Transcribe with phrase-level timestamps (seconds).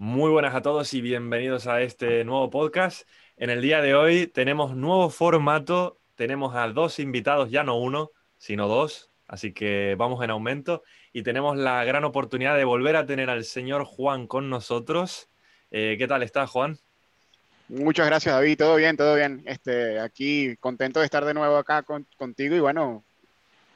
[0.00, 3.02] Muy buenas a todos y bienvenidos a este nuevo podcast.
[3.36, 8.12] En el día de hoy tenemos nuevo formato, tenemos a dos invitados, ya no uno,
[8.36, 13.06] sino dos, así que vamos en aumento y tenemos la gran oportunidad de volver a
[13.06, 15.30] tener al señor Juan con nosotros.
[15.72, 16.78] Eh, ¿Qué tal está Juan?
[17.66, 19.42] Muchas gracias David, todo bien, todo bien.
[19.46, 21.84] Este, aquí contento de estar de nuevo acá
[22.16, 23.02] contigo y bueno,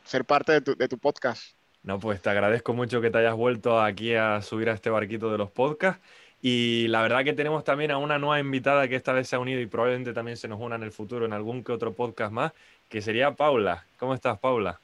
[0.05, 1.57] ser parte de tu podcast.
[1.83, 5.33] No, pues te agradezco mucho que te hayas vuelto aquí a subir a este barquito
[5.33, 6.01] de los podcasts.
[6.41, 9.39] Y la verdad que tenemos también a una nueva invitada que esta vez se ha
[9.39, 12.33] unido y probablemente también se nos una en el futuro en algún que otro podcast
[12.33, 12.53] más,
[12.89, 13.87] que sería Paula.
[13.97, 14.81] ¿Cómo estás, Paula?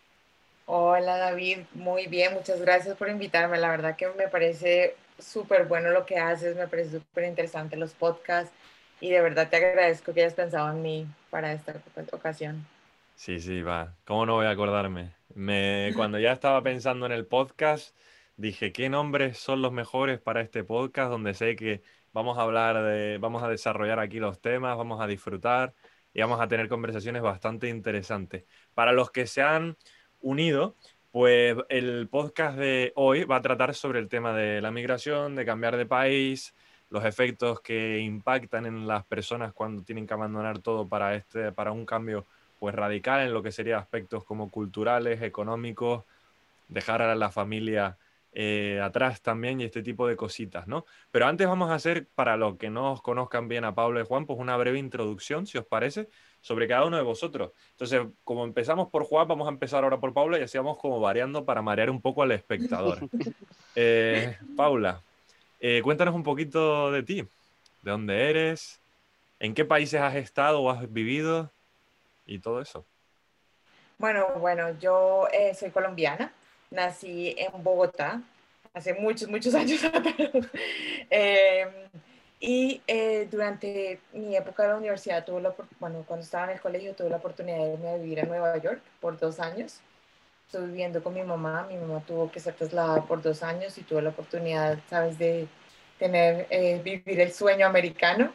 [0.66, 1.58] Hola, David.
[1.74, 3.58] Muy bien, muchas gracias por invitarme.
[3.58, 7.92] La verdad que me parece súper bueno lo que haces, me parece súper interesante los
[7.92, 8.52] podcasts
[9.00, 11.74] y de verdad te agradezco que hayas pensado en mí para esta
[12.12, 12.66] ocasión.
[13.18, 13.96] Sí, sí, va.
[14.04, 15.16] ¿Cómo no voy a acordarme?
[15.34, 17.96] Me, cuando ya estaba pensando en el podcast,
[18.36, 21.10] dije, ¿qué nombres son los mejores para este podcast?
[21.10, 21.82] Donde sé que
[22.12, 25.74] vamos a hablar de, vamos a desarrollar aquí los temas, vamos a disfrutar
[26.14, 28.44] y vamos a tener conversaciones bastante interesantes.
[28.74, 29.76] Para los que se han
[30.20, 30.76] unido,
[31.10, 35.44] pues el podcast de hoy va a tratar sobre el tema de la migración, de
[35.44, 36.54] cambiar de país,
[36.88, 41.72] los efectos que impactan en las personas cuando tienen que abandonar todo para, este, para
[41.72, 42.24] un cambio
[42.58, 46.04] pues radical en lo que sería aspectos como culturales, económicos,
[46.68, 47.96] dejar a la familia
[48.32, 50.84] eh, atrás también y este tipo de cositas, ¿no?
[51.10, 54.04] Pero antes vamos a hacer, para los que no os conozcan bien a Pablo y
[54.04, 56.08] Juan, pues una breve introducción, si os parece,
[56.40, 57.52] sobre cada uno de vosotros.
[57.72, 61.00] Entonces, como empezamos por Juan, vamos a empezar ahora por Paula y así vamos como
[61.00, 63.00] variando para marear un poco al espectador.
[63.80, 65.02] Eh, Paula,
[65.60, 67.22] eh, cuéntanos un poquito de ti,
[67.82, 68.80] de dónde eres,
[69.38, 71.52] en qué países has estado o has vivido
[72.28, 72.86] y todo eso.
[73.98, 76.32] Bueno, bueno, yo eh, soy colombiana,
[76.70, 78.22] nací en Bogotá
[78.72, 79.80] hace muchos, muchos años
[81.10, 81.68] em,
[82.38, 86.60] y eh, durante mi época de la universidad, tuve la, bueno, cuando estaba en el
[86.60, 89.80] colegio, tuve la oportunidad de irme a vivir a Nueva York por dos años.
[90.46, 93.82] Estuve viviendo con mi mamá, mi mamá tuvo que ser trasladada por dos años y
[93.82, 95.48] tuve la oportunidad, sabes, de
[95.98, 98.32] tener, eh, vivir el sueño americano.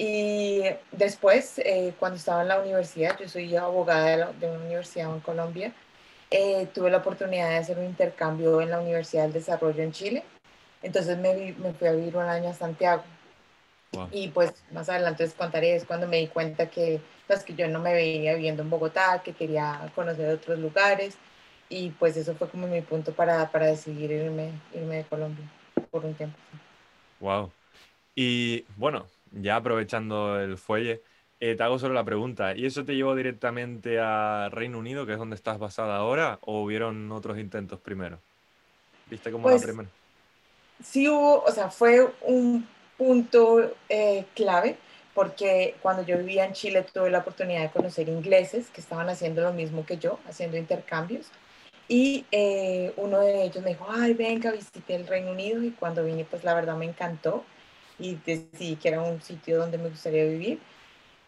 [0.00, 5.18] Y después, eh, cuando estaba en la universidad, yo soy abogada de, una universidad en
[5.18, 5.72] Colombia,
[6.30, 10.22] eh, tuve la oportunidad de hacer un intercambio en la Universidad del Desarrollo en Chile.
[10.82, 13.02] Entonces me, me fui a vivir un año a Santiago.
[14.12, 17.66] Y pues más adelante les contaré, es cuando me di cuenta que, pues, que yo
[17.66, 21.16] no me veía viviendo en Bogotá, que quería conocer otros lugares.
[21.68, 25.44] Y pues eso fue como mi punto para, para decidir irme, irme de Colombia
[25.90, 26.38] por un tiempo.
[27.18, 27.50] Wow.
[28.14, 31.02] Y bueno, ya aprovechando el fuelle,
[31.40, 35.12] eh, te hago solo la pregunta, ¿y eso te llevó directamente a Reino Unido, que
[35.12, 38.18] es donde estás basada ahora, o hubieron otros intentos primero?
[39.08, 39.88] ¿Viste cómo la pues, primera?
[40.82, 44.76] Sí hubo, o sea, fue un punto eh, clave,
[45.14, 49.42] porque cuando yo vivía en Chile tuve la oportunidad de conocer ingleses que estaban haciendo
[49.42, 51.26] lo mismo que yo, haciendo intercambios.
[51.88, 56.04] Y eh, uno de ellos me dijo, ay, venga, visité el Reino Unido y cuando
[56.04, 57.44] vine, pues la verdad me encantó
[57.98, 60.60] y decidí que era un sitio donde me gustaría vivir.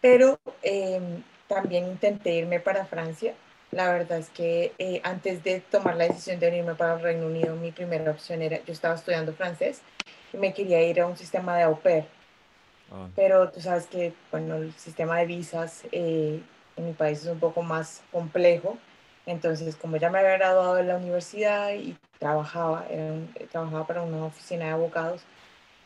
[0.01, 3.33] Pero em, también intenté irme para Francia.
[3.71, 7.27] La verdad es que eh, antes de tomar la decisión de irme para el Reino
[7.27, 9.81] Unido, mi primera opción era, yo estaba estudiando francés
[10.33, 12.05] y me quería ir a un sistema de au pair.
[12.91, 13.07] Ah.
[13.15, 16.41] Pero tú sabes que, bueno, el sistema de visas eh,
[16.75, 18.77] en mi país es un poco más complejo.
[19.25, 22.85] Entonces, como ya me había graduado de la universidad y trabajaba,
[23.51, 25.21] trabajaba para una oficina de abogados,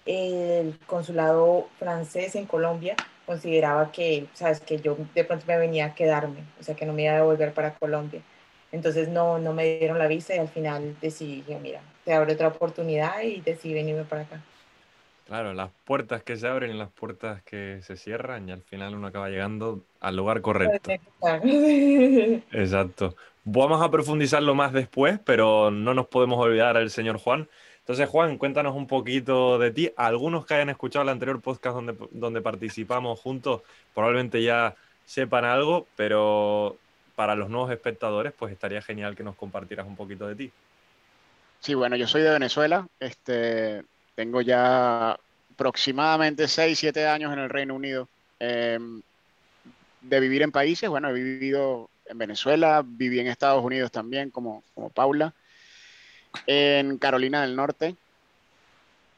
[0.05, 2.95] el consulado francés en Colombia
[3.25, 6.93] consideraba que, sabes, que yo de pronto me venía a quedarme, o sea, que no
[6.93, 8.21] me iba a devolver para Colombia.
[8.71, 12.49] Entonces no, no me dieron la visa y al final decidí, mira, te abre otra
[12.49, 14.41] oportunidad y decidí venirme para acá.
[15.25, 18.93] Claro, las puertas que se abren y las puertas que se cierran y al final
[18.93, 20.91] uno acaba llegando al lugar correcto.
[22.51, 23.15] Exacto.
[23.43, 27.47] Vamos a profundizarlo más después, pero no nos podemos olvidar al señor Juan,
[27.85, 29.91] entonces, Juan, cuéntanos un poquito de ti.
[29.95, 33.61] Algunos que hayan escuchado el anterior podcast donde, donde participamos juntos
[33.93, 34.75] probablemente ya
[35.05, 36.77] sepan algo, pero
[37.15, 40.51] para los nuevos espectadores, pues estaría genial que nos compartieras un poquito de ti.
[41.59, 42.87] Sí, bueno, yo soy de Venezuela.
[42.99, 43.83] Este,
[44.15, 45.19] tengo ya
[45.53, 48.09] aproximadamente 6, 7 años en el Reino Unido.
[48.39, 49.03] Em,
[50.01, 54.63] de vivir en países, bueno, he vivido en Venezuela, viví en Estados Unidos también, como,
[54.73, 55.35] como Paula
[56.47, 57.95] en Carolina del Norte.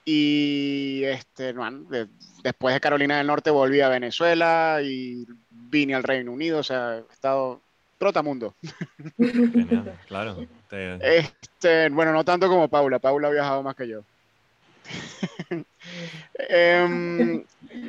[0.06, 1.54] Y este,
[2.44, 6.98] después de Carolina del Norte volví a Venezuela y vine al Reino Unido, o sea,
[6.98, 7.62] he estado
[7.98, 8.56] trotamundo.
[9.18, 10.48] Genial, claro.
[10.72, 14.02] Este, bueno, no tanto como Paula, Paula ha viajado más que yo.
[16.50, 17.44] Em,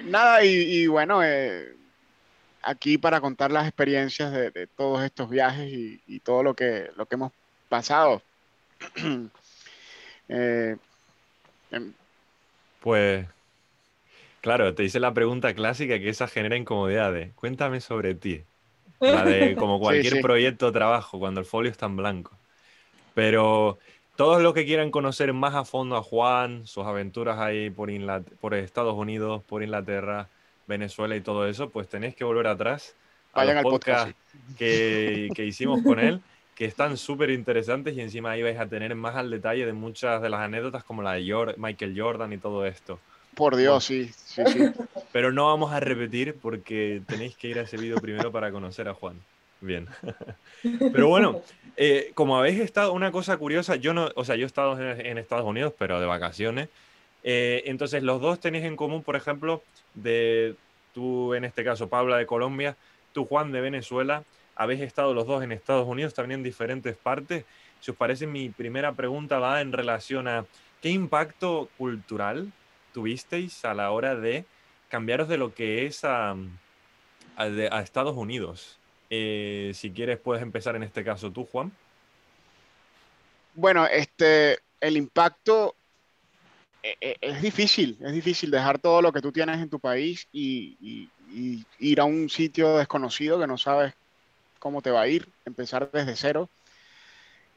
[0.07, 1.75] nada, y, bueno, eh,
[2.63, 7.15] aquí para contar las experiencias de, todos estos viajes y, todo lo que, lo que
[7.17, 7.33] hemos
[7.69, 8.23] pasado.
[10.31, 10.77] Eh,
[11.71, 11.95] em,
[12.81, 13.27] pues,
[14.43, 17.33] claro, te hice la pregunta clásica que esa genera incomodidades.
[17.35, 18.43] Cuéntame sobre ti.
[19.01, 22.37] La de como cualquier proyecto o trabajo, cuando el folio está en blanco.
[23.15, 23.79] Pero
[24.17, 27.89] todos los que quieran conocer más a fondo a Juan, sus aventuras ahí por,
[28.41, 30.29] por Estados Unidos, por Inglaterra,
[30.67, 32.95] Venezuela y todo eso, pues tenéis que volver atrás
[33.33, 34.13] a los podcast,
[34.57, 36.21] Que, que, hicimos con él,
[36.58, 40.20] que están súper interesantes y encima ahí vais a tener más al detalle de muchas
[40.20, 42.99] de las anécdotas como la de Michael Jordan y todo esto.
[43.37, 44.58] Por Dios, sí, sí, sí.
[45.12, 48.88] Pero no vamos a repetir porque tenéis que ir a ese vídeo primero para conocer
[48.88, 49.20] a Juan.
[49.60, 49.87] Bien.
[50.93, 51.43] Pero bueno,
[51.76, 55.16] eh, como habéis estado, una cosa curiosa, yo no, o sea, yo he estado en,
[55.16, 56.70] Estados Unidos, pero de vacaciones.
[57.22, 59.62] Eh, entonces, los dos tenéis en común, por ejemplo,
[59.94, 60.56] de
[60.93, 62.75] tú, en este caso, Paula de Colombia,
[63.12, 64.25] tú, Juan de Venezuela,
[64.58, 67.44] habéis estado los dos en Estados Unidos, también en diferentes partes.
[67.81, 70.44] Si os parece, mi primera pregunta va en relación a
[70.82, 72.52] qué impacto cultural
[72.93, 74.44] tuvisteis a la hora de
[74.88, 76.37] cambiaros de lo que es a,
[77.82, 78.78] Estados Unidos.
[79.10, 81.70] Eh, si quieres, puedes empezar en este caso tú, Juan.
[83.55, 85.76] Bueno, este, el impacto
[86.82, 90.26] e, e, es difícil, es difícil dejar todo lo que tú tienes en tu país
[90.32, 91.08] y,
[91.78, 93.94] ir a un sitio desconocido que no sabes
[94.58, 96.49] cómo te va a ir, empezar desde cero.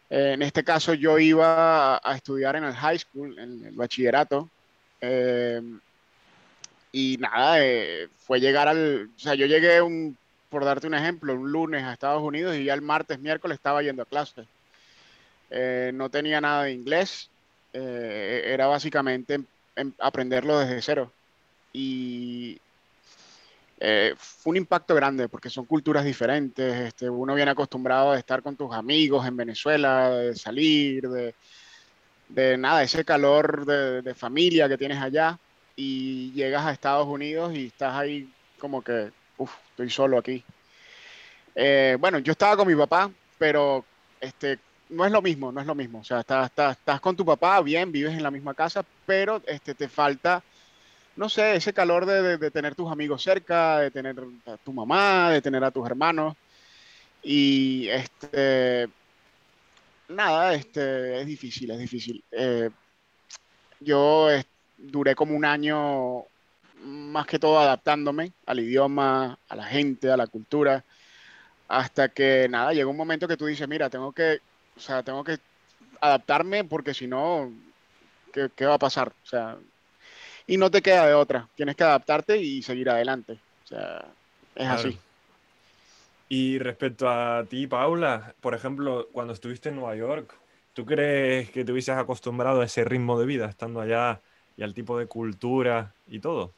[0.09, 4.50] en este caso yo iba a, estudiar en el high school, en el bachillerato,
[5.01, 5.80] Em,
[6.92, 10.18] y nada, eh, fue llegar al, o sea, yo llegué un,
[10.50, 13.81] por darte un ejemplo, un lunes a Estados Unidos y ya el martes, miércoles estaba
[13.81, 14.45] yendo a clase.
[15.50, 17.30] Eh, no tenía nada de inglés,
[17.74, 19.42] eh, era básicamente
[20.00, 21.12] aprenderlo desde cero.
[21.74, 22.59] Y
[24.18, 26.88] fue un impacto grande porque son culturas diferentes.
[26.88, 31.33] Este, uno viene acostumbrado a estar con tus amigos en Venezuela, de salir, de,
[32.33, 35.38] de nada, ese calor de, familia que tienes allá
[35.75, 38.30] y llegas a Estados Unidos y estás ahí
[38.60, 40.44] como que, uff, estoy solo aquí.
[41.56, 43.84] Eh, bueno, yo estaba con mi papá, pero
[44.19, 46.00] este, no es lo mismo, no es lo mismo.
[46.00, 49.74] O sea, estás, estás, con tu papá, bien, vives en la misma casa, pero este,
[49.74, 50.44] te falta,
[51.16, 54.16] no sé, ese calor de, de tener tus amigos cerca, de tener
[54.46, 56.36] a tu mamá, de tener a tus hermanos.
[57.24, 58.90] Y este,
[60.10, 62.24] nada, este, es difícil, es difícil.
[62.31, 62.69] Eh,
[63.80, 64.28] yo
[64.78, 66.25] duré como un año
[66.84, 70.84] más que todo adaptándome al idioma, a la gente, a la cultura,
[71.68, 74.40] hasta que nada, llega un momento que tú dices, mira, tengo que,
[74.75, 75.38] o sea, tengo que
[76.02, 77.52] adaptarme porque si no,
[78.34, 79.10] ¿qué, va a pasar?
[79.10, 79.58] O sea,
[80.51, 83.38] y no te queda de otra, tienes que adaptarte y seguir adelante.
[83.63, 84.03] O sea,
[84.53, 85.00] es así.
[86.27, 90.36] Y respecto a ti, Paula, por ejemplo, cuando estuviste en Nueva York,
[90.74, 94.19] ¿tú crees que te hubieses acostumbrado a ese ritmo de vida estando allá
[94.57, 96.51] y al tipo de cultura y todo?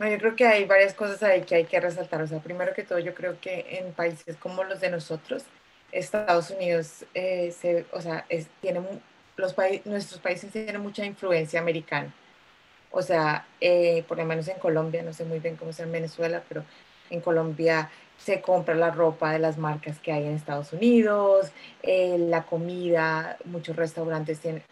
[0.00, 2.20] yo creo que hay varias cosas ahí que hay que resaltar.
[2.20, 5.44] O sea, primero que todo, yo creo que en países como los de nosotros,
[5.92, 8.80] Estados Unidos, eh, se, o sea, es, tiene,
[9.36, 12.12] los nuestros países tienen mucha influencia americana.
[12.92, 15.92] O sea, eh, por lo menos en Colombia, no sé muy bien cómo sea en
[15.92, 16.62] Venezuela, pero
[17.10, 21.50] en Colombia se compra la ropa de las marcas que hay en Estados Unidos,
[21.82, 24.62] eh, la comida, muchos restaurantes tienen,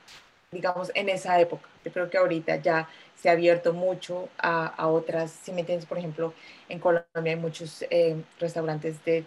[0.53, 1.69] digamos, en esa época.
[1.85, 5.99] Yo creo que ahorita ya se ha abierto mucho a, otras, si me entiendes, por
[5.99, 6.35] ejemplo,
[6.69, 9.25] en Colombia hay muchos eh, restaurantes de,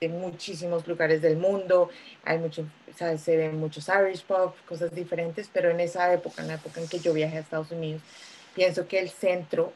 [0.00, 1.90] de, muchísimos lugares del mundo,
[2.24, 2.40] hay
[2.96, 3.20] ¿sabes?
[3.20, 6.88] se ven muchos Irish pub, cosas diferentes, pero en esa época, en la época en
[6.88, 8.02] que yo viajé a Estados Unidos,
[8.54, 9.72] pienso que el centro,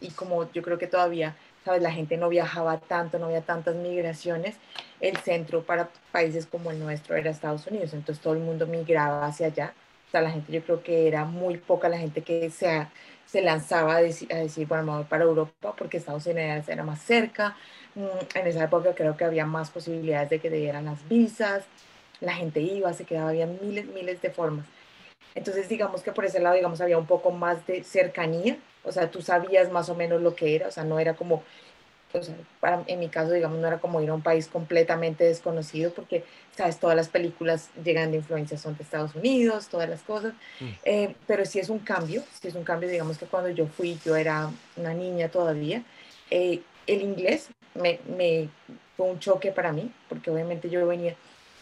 [0.00, 1.82] y como yo creo que todavía ¿sabes?
[1.82, 4.54] La gente no viajaba tanto, no había tantas migraciones.
[5.00, 9.26] El centro para países como el nuestro era Estados Unidos, entonces todo el mundo migraba
[9.26, 9.74] hacia allá.
[10.06, 12.86] O sea, la gente, yo creo que era muy poca la gente que se,
[13.26, 17.00] se lanzaba a decir, a decir, bueno, vamos para Europa porque Estados Unidos era más
[17.02, 17.56] cerca.
[17.94, 21.64] Mm, en esa época creo que había más posibilidades de que te dieran las visas.
[22.20, 24.66] La gente iba, se quedaba, había miles, miles de formas.
[25.34, 29.10] Entonces, digamos que por ese lado, digamos, había un poco más de cercanía o sea,
[29.10, 31.42] tú sabías más o menos lo que era, o sea, no era como,
[32.18, 35.24] o sea, para, en mi caso, digamos, no era como ir a un país completamente
[35.24, 36.24] desconocido, porque,
[36.56, 40.68] sabes, todas las películas llegan de influencia, son de Estados Unidos, todas las cosas, mm.
[40.84, 43.98] eh, pero sí es un cambio, sí es un cambio, digamos que cuando yo fui,
[44.04, 45.82] yo era una niña todavía,
[46.30, 48.48] eh, el inglés me, me,
[48.96, 51.14] fue un choque para mí, porque obviamente yo venía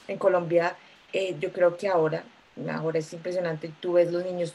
[0.09, 0.77] en Colombia,
[1.13, 2.25] eh, yo creo que ahora,
[2.71, 4.55] ahora es impresionante, tú ves los niños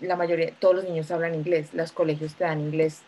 [0.00, 3.02] la mayoría, todos los niños hablan inglés, los colegios te dan inglés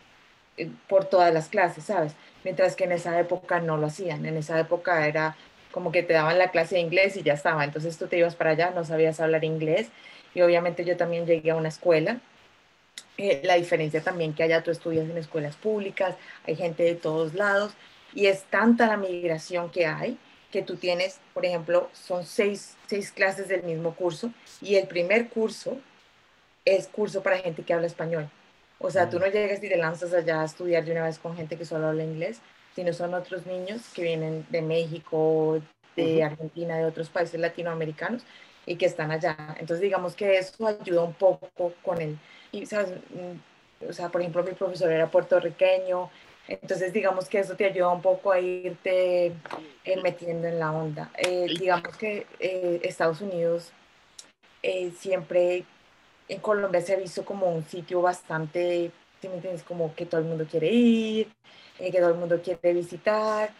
[0.88, 2.14] por todas las clases, ¿sabes?
[2.44, 5.36] Mientras que en esa época no lo hacían, en esa época era
[5.72, 8.34] como que te daban la clase de inglés y ya estaba, entonces tú te ibas
[8.34, 9.88] para allá, no sabías hablar inglés
[10.34, 12.20] y obviamente yo también llegué a una escuela.
[13.16, 17.34] Eh, la diferencia también que allá tú estudias en escuelas públicas, hay gente de todos
[17.34, 17.72] lados
[18.14, 20.18] y es tanta la migración que hay
[20.50, 25.28] que tú tienes, por ejemplo, son seis, seis clases del mismo curso y el primer
[25.28, 25.78] curso
[26.64, 28.30] es curso para gente que habla español.
[28.78, 31.36] O sea, tú no llegas y te lanzas allá a estudiar de una vez con
[31.36, 32.40] gente que solo habla inglés,
[32.74, 35.60] sino son otros niños que vienen de México,
[35.96, 38.22] de Argentina, de otros países latinoamericanos
[38.66, 39.36] y que están allá.
[39.58, 42.18] Entonces, digamos que eso ayuda un poco con el,
[42.52, 42.90] y, ¿sabes?
[42.90, 46.10] Mm, o sea, por ejemplo, mi profesor era puertorriqueño,
[46.48, 51.10] entonces, digamos que eso te ayuda un poco a irte eh, metiendo en la onda.
[51.18, 53.72] Eh, digamos que eh, Estados Unidos
[54.98, 55.64] siempre
[56.28, 59.62] en Colombia se ha visto como un sitio bastante, ¿sí me entiendes?
[59.62, 61.28] Como que todo el mundo quiere ir,
[61.78, 63.50] que todo el mundo quiere visitar.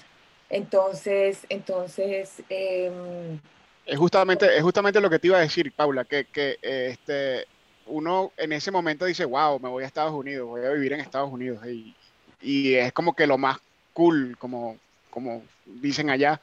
[0.51, 2.43] Entonces, entonces...
[2.49, 3.39] Em,
[3.87, 7.47] es justamente, es justamente lo que te iba a decir, Paula, que, que este,
[7.87, 11.01] uno en ese momento dice, wow, me voy a Estados Unidos, voy a vivir en
[11.01, 11.67] Estados Unidos.
[11.67, 11.95] Y,
[12.43, 13.59] y es como que lo más
[13.95, 14.77] cool, como,
[15.11, 16.41] como dicen allá.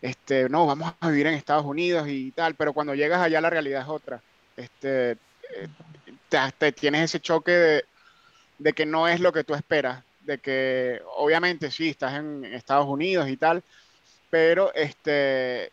[0.00, 3.50] Este, no, vamos a vivir en Estados Unidos y tal, pero cuando llegas allá la
[3.50, 4.22] realidad es otra.
[4.56, 5.16] Este,
[5.54, 5.68] eh,
[6.58, 7.84] te, tienes ese choque de,
[8.58, 12.86] de, que no es lo que tú esperas, de que obviamente sí, estás en Estados
[12.86, 13.62] Unidos y tal,
[14.30, 15.70] pero este,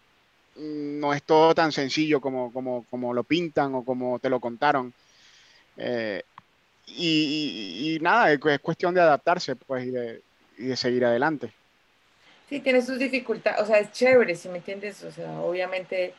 [0.56, 4.94] no es todo tan sencillo como, como, como lo pintan o como te lo contaron.
[5.78, 6.24] Eh,
[6.88, 10.22] y, nada, es, cuestión de adaptarse pues, y de,
[10.58, 11.52] y de seguir adelante.
[12.48, 16.14] Sí, tiene sus dificultades, o sea, es chévere, si me entiendes, o sea, obviamente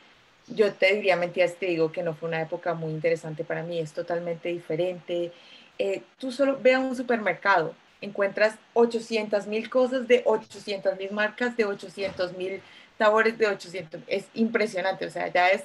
[0.49, 3.79] yo te diría mentiras, te digo que no fue una época muy interesante para mí,
[3.79, 5.33] es totalmente diferente.
[5.79, 11.57] Eh, tú solo ve a un supermercado, encuentras 800 mil cosas de 800 mil marcas,
[11.57, 12.61] de 800 mil
[12.99, 15.65] sabores, de 800, es impresionante, o sea, ya es,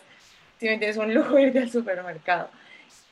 [0.59, 2.49] si me entiendes, un lujo ir al supermercado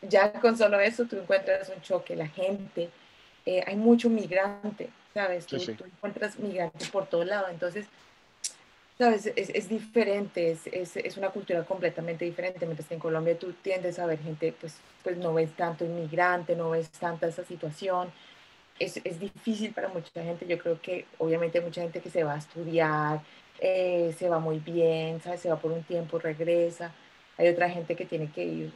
[0.02, 2.90] ya con solo eso tú encuentras un choque, la gente,
[3.46, 5.46] eh, hay mucho migrante, ¿sabes?
[5.46, 7.88] Tú, encuentras migrantes por todo lado, entonces,
[9.00, 9.32] ¿sabes?
[9.36, 13.54] Es, es diferente, es, es, es, una cultura completamente diferente, mientras que en Colombia tú
[13.54, 18.12] tiendes a ver gente, pues, pues no ves tanto inmigrante, no ves tanta esa situación.
[18.78, 22.24] Es, es difícil para mucha gente, yo creo que obviamente hay mucha gente que se
[22.26, 23.22] va a estudiar,
[23.62, 25.42] eh, se va muy bien, ¿sabes?
[25.42, 26.92] Se va por un tiempo, regresa.
[27.38, 28.74] Hay otra gente que tiene que ir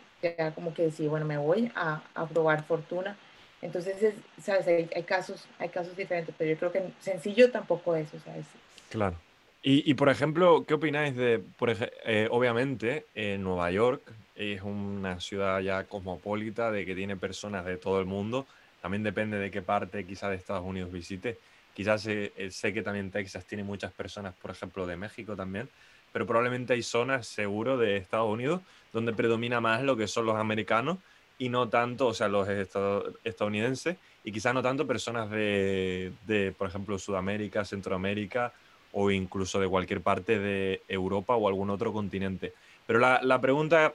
[0.56, 3.18] como que decir, bueno, me voy a, a probar fortuna.
[3.62, 4.68] Entonces, ¿sabes?
[4.68, 8.46] Hay, casos, hay casos diferentes, pero yo creo que sencillo tampoco es, ¿sabes?
[8.89, 9.18] Claro.
[9.63, 11.74] Y, y por ejemplo, ¿qué opináis de, por
[12.05, 13.05] eh, obviamente,
[13.39, 14.01] Nueva York
[14.36, 18.46] es una ciudad ya cosmopolita, de que tiene personas de todo el mundo,
[18.82, 21.38] también depende de qué parte quizás de Estados Unidos visite.
[21.74, 25.70] Quizás eh, sé que también Texas tiene muchas personas, por ejemplo, de México también
[26.13, 28.62] pero probablemente hay zonas, seguro, de Estados Unidos
[28.93, 31.00] donde predomina más lo que son los americanos
[31.39, 36.67] y no tanto, o sea, los estadounidenses, y quizás no tanto personas de, de, por
[36.70, 38.53] ejemplo, Sudamérica, Centroamérica
[38.94, 42.54] o incluso de cualquier parte de Europa o algún otro continente.
[42.88, 43.94] Pero la, la pregunta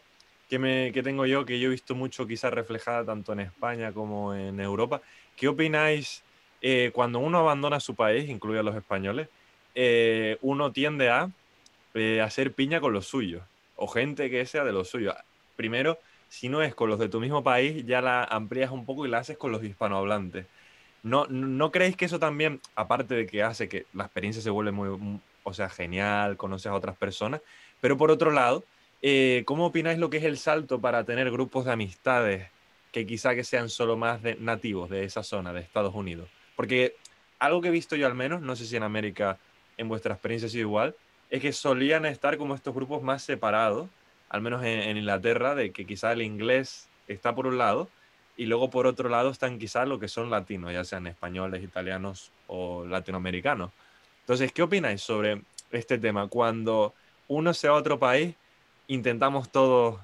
[0.48, 3.92] que, me, que tengo yo, que yo he visto mucho quizás reflejada tanto en España
[3.92, 5.00] como en Europa,
[5.36, 6.22] ¿qué opináis
[6.60, 9.28] eh, cuando uno abandona su país, incluye a los españoles,
[9.74, 11.30] eh, uno tiende a
[11.94, 13.42] eh, hacer piña con los suyos
[13.76, 15.14] o gente que sea de los suyos.
[15.56, 19.06] Primero, si no es con los de tu mismo país, ya la amplías un poco
[19.06, 20.46] y la haces con los hispanohablantes.
[21.02, 24.72] ¿No, ¿No creéis que eso también, aparte de que hace que la experiencia se vuelve
[24.72, 27.40] muy, o sea, genial, conoces a otras personas,
[27.80, 28.64] pero por otro lado,
[29.00, 32.48] eh, ¿cómo opináis lo que es el salto para tener grupos de amistades
[32.90, 36.28] que quizá que sean solo más nativos de esa zona, de Estados Unidos?
[36.56, 36.96] Porque
[37.38, 39.38] algo que he visto yo al menos, no sé si en América
[39.76, 40.96] en vuestra experiencia ha sido igual,
[41.30, 43.88] es que solían estar como estos grupos más separados,
[44.28, 47.88] al menos en, Inglaterra, de que quizá el inglés está por un lado
[48.38, 52.30] y luego por otro lado están quizá lo que son latinos, ya sean españoles, italianos
[52.46, 53.72] o latinoamericanos.
[54.20, 55.42] Entonces, ¿qué opináis sobre
[55.72, 56.28] este tema?
[56.28, 56.94] Cuando
[57.26, 58.36] uno se va otro país,
[58.86, 60.00] intentamos todos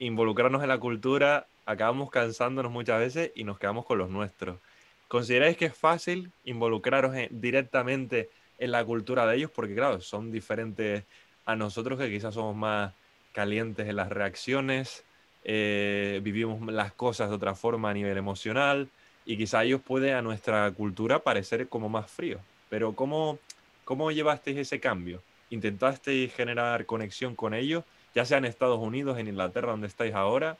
[0.00, 4.58] involucrarnos en la cultura, acabamos cansándonos muchas veces y nos quedamos con los nuestros.
[5.06, 11.04] ¿Consideráis que es fácil involucraros directamente en la cultura de ellos, porque claro, son diferentes
[11.46, 12.92] a nosotros que quizás somos más
[13.32, 15.04] calientes en las reacciones,
[15.50, 18.86] eh, vivimos las cosas de otra forma a nivel emocional
[19.24, 22.38] y quizá ellos puede a nuestra cultura parecer como más frío.
[22.68, 23.38] Pero ¿cómo,
[23.86, 25.22] cómo llevasteis ese cambio?
[25.48, 30.58] ¿Intentasteis generar conexión con ellos, ya sea en Estados Unidos, en Inglaterra, donde estáis ahora?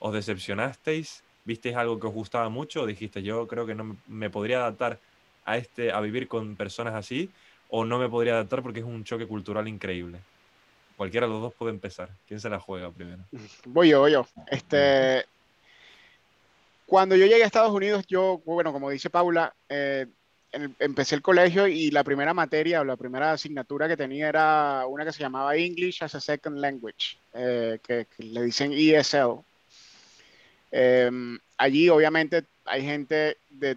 [0.00, 1.22] ¿Os decepcionasteis?
[1.44, 2.82] ¿Visteis algo que os gustaba mucho?
[2.82, 4.98] ¿O dijiste, yo creo que no me podría adaptar
[5.44, 7.30] a, este, a vivir con personas así?
[7.68, 10.24] ¿O no me podría adaptar porque es un choque cultural increíble?
[10.96, 12.08] Cualquiera de los dos puede empezar.
[12.26, 13.22] ¿Quién se la juega primero?
[13.66, 14.26] Voy yo, voy yo.
[14.50, 15.24] Este,
[16.86, 20.06] cuando yo llegué a Estados Unidos, yo, bueno, como dice Paula, eh,
[20.78, 25.04] empecé el colegio y la primera materia o la primera asignatura que tenía era una
[25.04, 29.40] que se llamaba English as a Second Language, eh, que, le dicen ESL.
[30.70, 33.76] Em, allí obviamente hay gente de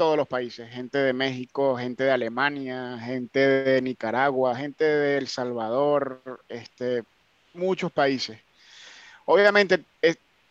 [0.00, 5.28] todos los países, gente de México, gente de Alemania, gente de Nicaragua, gente de El
[5.28, 7.04] Salvador, este,
[7.52, 8.38] muchos países.
[9.26, 9.84] Obviamente,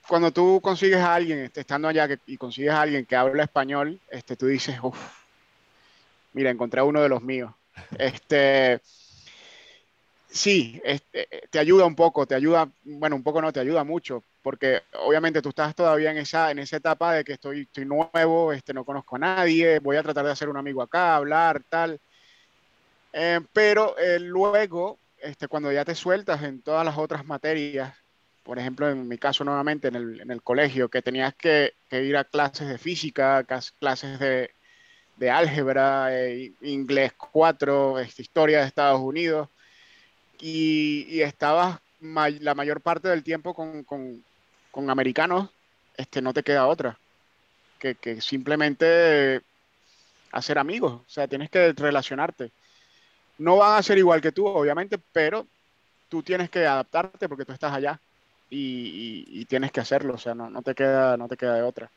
[0.08, 4.00] cuando tú consigues a alguien, este, estando allá y consigues a alguien que habla español,
[4.12, 5.24] este, tú dices, uff,
[6.34, 7.52] mira, encontré uno de los míos.
[7.98, 8.80] Este,
[10.30, 14.24] sí, este, te ayuda un poco, te ayuda, bueno, un poco no, te ayuda mucho,
[14.42, 18.54] porque obviamente tú estás todavía en esa, en esa etapa de que estoy, estoy nuevo,
[18.54, 22.00] este, no conozco a nadie, voy a tratar de hacer un amigo acá, hablar, tal.
[23.14, 27.96] Eh, pero eh, luego, este, cuando ya te sueltas en todas las otras materias,
[28.44, 32.04] por ejemplo, en mi caso nuevamente en el, en el colegio, que tenías que, que,
[32.04, 33.46] ir a clases de física,
[33.80, 34.52] clases de,
[35.18, 39.50] de álgebra, eh, inglés 4, este, historia de Estados Unidos,
[40.40, 44.24] y, estabas la mayor parte del tiempo con, con,
[44.72, 45.50] con americanos,
[45.98, 46.98] este, no te queda otra
[47.80, 49.42] que, que, simplemente
[50.32, 52.52] hacer amigos, o sea, tienes que relacionarte.
[53.40, 55.48] No van a ser igual que tú, obviamente, pero
[56.10, 58.00] tú tienes que adaptarte porque tú estás allá
[58.50, 61.64] y, y, tienes que hacerlo, o sea, no, no, te, queda, no te queda de
[61.64, 61.90] otra.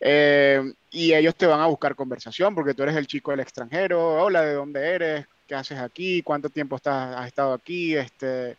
[0.00, 4.22] Eh, y ellos te van a buscar conversación porque tú eres el chico del extranjero,
[4.22, 5.26] hola, ¿de dónde eres?
[5.50, 6.22] ¿Qué haces aquí?
[6.22, 7.96] ¿Cuánto tiempo estás, has estado aquí?
[7.96, 8.56] Este,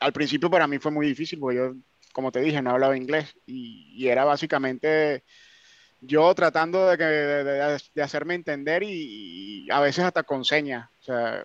[0.00, 1.74] al principio para mí fue muy difícil porque yo,
[2.12, 5.22] como te dije, no hablaba inglés y, era básicamente
[6.00, 10.90] yo tratando de, que, de, hacerme entender y, a veces hasta con señas.
[11.02, 11.44] O sea,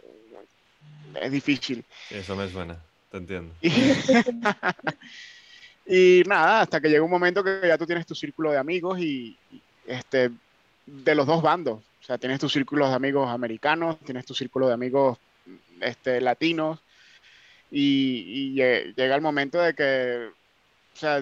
[1.21, 1.85] es difícil.
[2.09, 2.75] Eso me suena,
[3.11, 3.53] te entiendo.
[5.89, 8.99] Y, nada, hasta que llega un momento que ya tú tienes tu círculo de amigos
[8.99, 9.37] y,
[9.85, 10.31] este,
[10.87, 11.81] de los dos bandos.
[12.07, 15.17] O sea, tienes tu círculo de amigos americanos, tienes tu círculo de amigos
[15.81, 16.79] este, latinos
[17.69, 20.29] y, llega el momento de que,
[20.93, 21.19] o sea,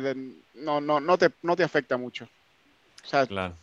[0.54, 2.30] no, no, no, te, no te afecta mucho.
[3.04, 3.56] O sea, claro.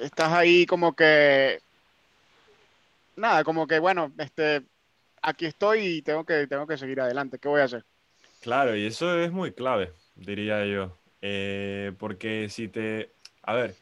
[0.00, 1.60] estás ahí como que,
[3.14, 4.62] nada, como que, bueno, este,
[5.20, 7.38] aquí estoy y tengo que, tengo que seguir adelante.
[7.38, 7.84] ¿Qué voy a hacer?
[8.40, 10.96] Claro, y eso es muy clave, diría yo.
[11.20, 13.10] Eh, porque si te...
[13.42, 13.74] A ver,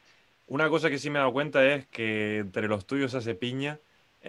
[0.51, 3.79] una cosa que sí me he dado cuenta es que entre los tuyos hace piña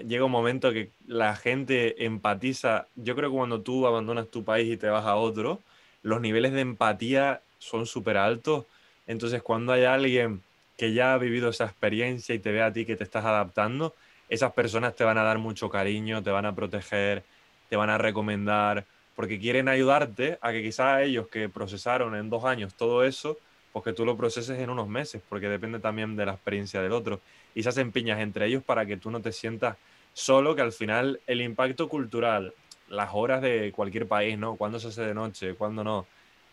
[0.07, 2.85] llega un momento que la gente empatiza.
[2.95, 5.59] Yo creo que cuando tú abandonas tu país y te vas a otro,
[6.03, 8.65] los niveles de empatía son súper altos.
[9.07, 10.41] Entonces, cuando hay alguien
[10.77, 13.95] que ya ha vivido esa experiencia y te ve a ti que te estás adaptando,
[14.29, 17.23] esas personas te van a dar mucho cariño, te van a proteger,
[17.67, 22.45] te van a recomendar, porque quieren ayudarte a que quizás ellos que procesaron en dos
[22.45, 23.37] años todo eso,
[23.71, 26.91] pues que tú lo proceses en unos meses, porque depende también de la experiencia del
[26.91, 27.21] otro
[27.55, 29.77] y se hacen piñas entre ellos para que tú no te sientas
[30.13, 32.53] solo, que al final el impacto cultural,
[32.89, 34.55] las horas de cualquier país, ¿no?
[34.55, 36.05] Cuándo se hace de noche, cuándo no,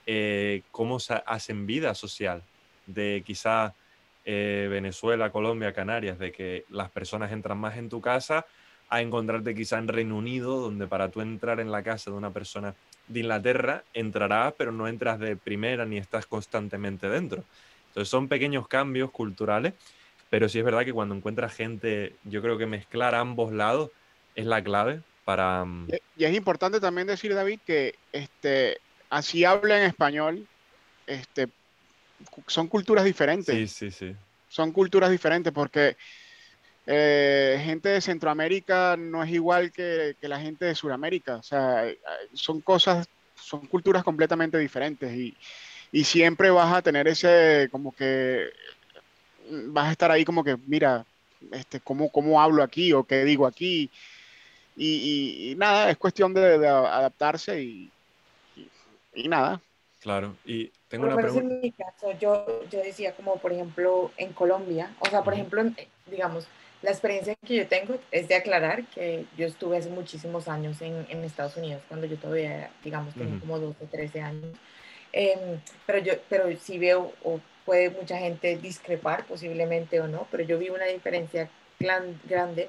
[0.06, 2.42] eh, cómo se hacen vida social
[2.86, 3.74] de quizá
[4.24, 8.46] eh, Venezuela, Colombia, Canarias, de que las personas entran más en tu casa
[8.88, 12.30] a encontrarte quizá en Reino Unido, donde para tú entrar en la casa de una
[12.30, 12.74] persona
[13.08, 17.44] de Inglaterra, entrarás, pero no entras de primera ni estás constantemente dentro.
[17.88, 19.74] Entonces son pequeños cambios culturales
[20.30, 23.90] pero sí es verdad que cuando encuentras gente, yo creo que mezclar ambos lados
[24.34, 25.64] es la clave para...
[25.64, 28.78] Mm, y es importante también decir, David, que este,
[29.10, 30.46] así habla en español,
[31.06, 31.48] este,
[32.46, 33.54] son culturas diferentes.
[33.54, 34.16] Sí, sí, sí.
[34.48, 35.96] Son culturas diferentes porque
[36.90, 41.36] eh, gente de Centroamérica no es igual que, que, la gente de Sudamérica.
[41.36, 41.84] O sea,
[42.32, 45.36] son cosas, son culturas completamente diferentes y,
[45.92, 48.48] y siempre vas a tener ese, como que
[49.66, 51.04] vas a estar ahí como que, mira,
[51.52, 53.90] este, ¿cómo, cómo hablo aquí o qué digo aquí?
[54.74, 57.90] Y, nada, es cuestión de, adaptarse y,
[59.14, 59.60] y, nada.
[60.00, 61.54] Claro, y tengo una pregunta.
[61.54, 65.62] En mi caso, yo, yo decía como, por ejemplo, en Colombia, o sea, por ejemplo,
[66.06, 66.46] digamos,
[66.82, 71.06] la experiencia que yo tengo es de aclarar que yo estuve hace muchísimos años en,
[71.08, 74.56] en Estados Unidos, cuando yo todavía, digamos, tenía como 12, 13 años.
[75.12, 80.44] Em, pero yo, pero sí veo, o puede mucha gente discrepar posiblemente o no, pero
[80.44, 82.68] yo vi una diferencia grande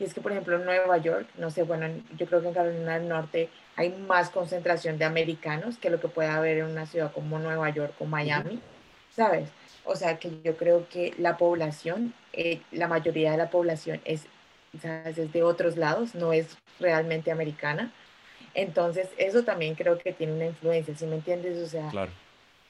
[0.00, 2.54] y es que, por ejemplo, en Nueva York, no sé, bueno, yo creo que en
[2.54, 6.86] Carolina del Norte hay más concentración de americanos que lo que puede haber en una
[6.86, 8.60] ciudad como Nueva York o Miami,
[9.14, 9.50] ¿sabes?
[9.84, 14.26] O sea que yo creo que la población, eh, la mayoría de la población es,
[14.80, 15.18] ¿sabes?
[15.18, 17.92] es de otros lados, no es realmente americana.
[18.54, 21.58] Entonces, eso también creo que tiene una influencia, ¿sí me entiendes?
[21.58, 21.90] O sea,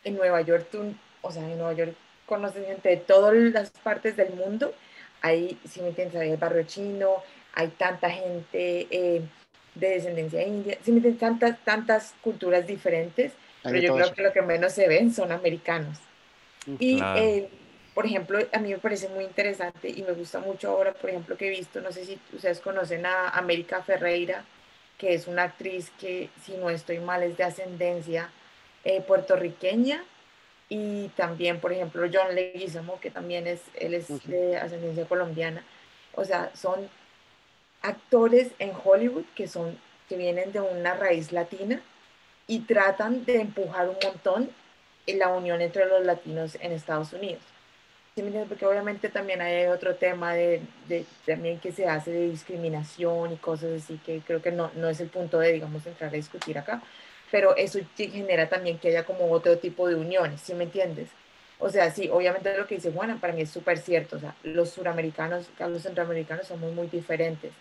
[0.05, 1.94] en Nueva York, tú, o sea, en Nueva York
[2.27, 4.75] conoces gente de todas las partes del mundo.
[5.23, 7.23] Ahí, si me entiendes, hay el barrio chino,
[7.55, 9.23] hay tanta gente eh,
[9.75, 14.33] de descendencia india, si me entiendes, tantas, tantas culturas diferentes, pero yo creo que lo
[14.33, 15.99] que menos se ven son americanos.
[16.66, 17.49] Y, eh,
[17.94, 21.37] por ejemplo, a mí me parece muy interesante y me gusta mucho ahora, por ejemplo,
[21.37, 24.44] que he visto, no sé si ustedes conocen a América Ferreira,
[24.99, 28.31] que es una actriz que, si no estoy mal, es de ascendencia
[28.85, 30.05] eh, puertorriqueña.
[30.68, 35.64] Y también, por ejemplo, John Leguizamo, que también es, él es de ascendencia colombiana.
[36.14, 36.88] O sea, son
[37.83, 39.77] actores en Hollywood que, son,
[40.09, 41.81] que vienen de una raíz latina
[42.46, 44.51] y tratan de empujar un montón
[45.16, 47.42] la unión entre los latinos en Estados Unidos.
[48.49, 53.37] Porque obviamente también hay otro tema de, de, también que se hace de discriminación y
[53.37, 56.59] cosas así que creo que no, no es el punto de, digamos, entrar a discutir
[56.59, 56.83] acá,
[57.31, 61.09] pero eso genera también que haya como otro tipo de uniones, ¿sí me entiendes?
[61.59, 64.35] O sea, sí, obviamente lo que dice Juana para mí es súper cierto, o sea,
[64.42, 67.53] los suramericanos, los centroamericanos somos muy diferentes,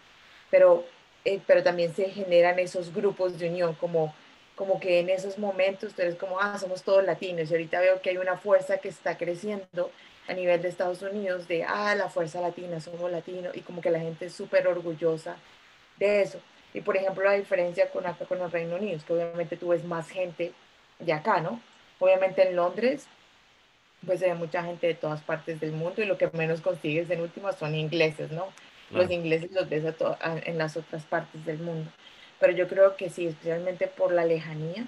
[0.50, 0.86] pero,
[1.26, 4.14] eh, pero también se generan esos grupos de unión, como,
[4.60, 8.02] como que en esos momentos tú eres como, ah, somos todos latinos, y ahorita veo
[8.02, 9.90] que hay una fuerza que está creciendo
[10.28, 13.90] a nivel de Estados Unidos de, ah, la fuerza latina, somos latinos, y como que
[13.90, 15.38] la gente es súper orgullosa
[15.98, 16.42] de eso.
[16.74, 19.86] Y por ejemplo, la diferencia con acá con los Reino Unido, que obviamente tú ves
[19.86, 20.52] más gente
[21.00, 21.62] de acá, ¿no?
[21.98, 23.08] Obviamente en Londres,
[24.06, 27.22] pues hay mucha gente de todas partes del mundo y lo que menos consigues en
[27.22, 28.50] últimas son ingleses, ¿no?
[28.92, 29.86] Los ingleses los ves
[30.46, 31.90] en las otras partes del mundo.
[32.40, 34.86] Pero yo creo que sí, especialmente por la lejanía,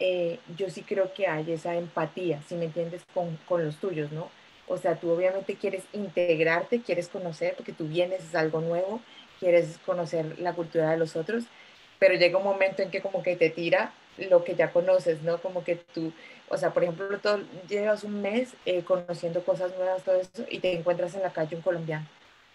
[0.00, 4.12] eh, yo sí creo que hay esa empatía, si me entiendes, con, con los tuyos,
[4.12, 4.30] ¿no?
[4.66, 9.00] O sea, tú obviamente quieres integrarte, quieres conocer, porque tú vienes, es algo nuevo,
[9.40, 11.44] quieres conocer la cultura de los otros,
[11.98, 15.38] pero llega un momento en que como que te tira lo que ya conoces, ¿no?
[15.38, 16.12] Como que tú,
[16.48, 20.60] o sea, por ejemplo, todo, llevas un mes eh, conociendo cosas nuevas, todo eso, y
[20.60, 22.06] te encuentras en la calle un colombiano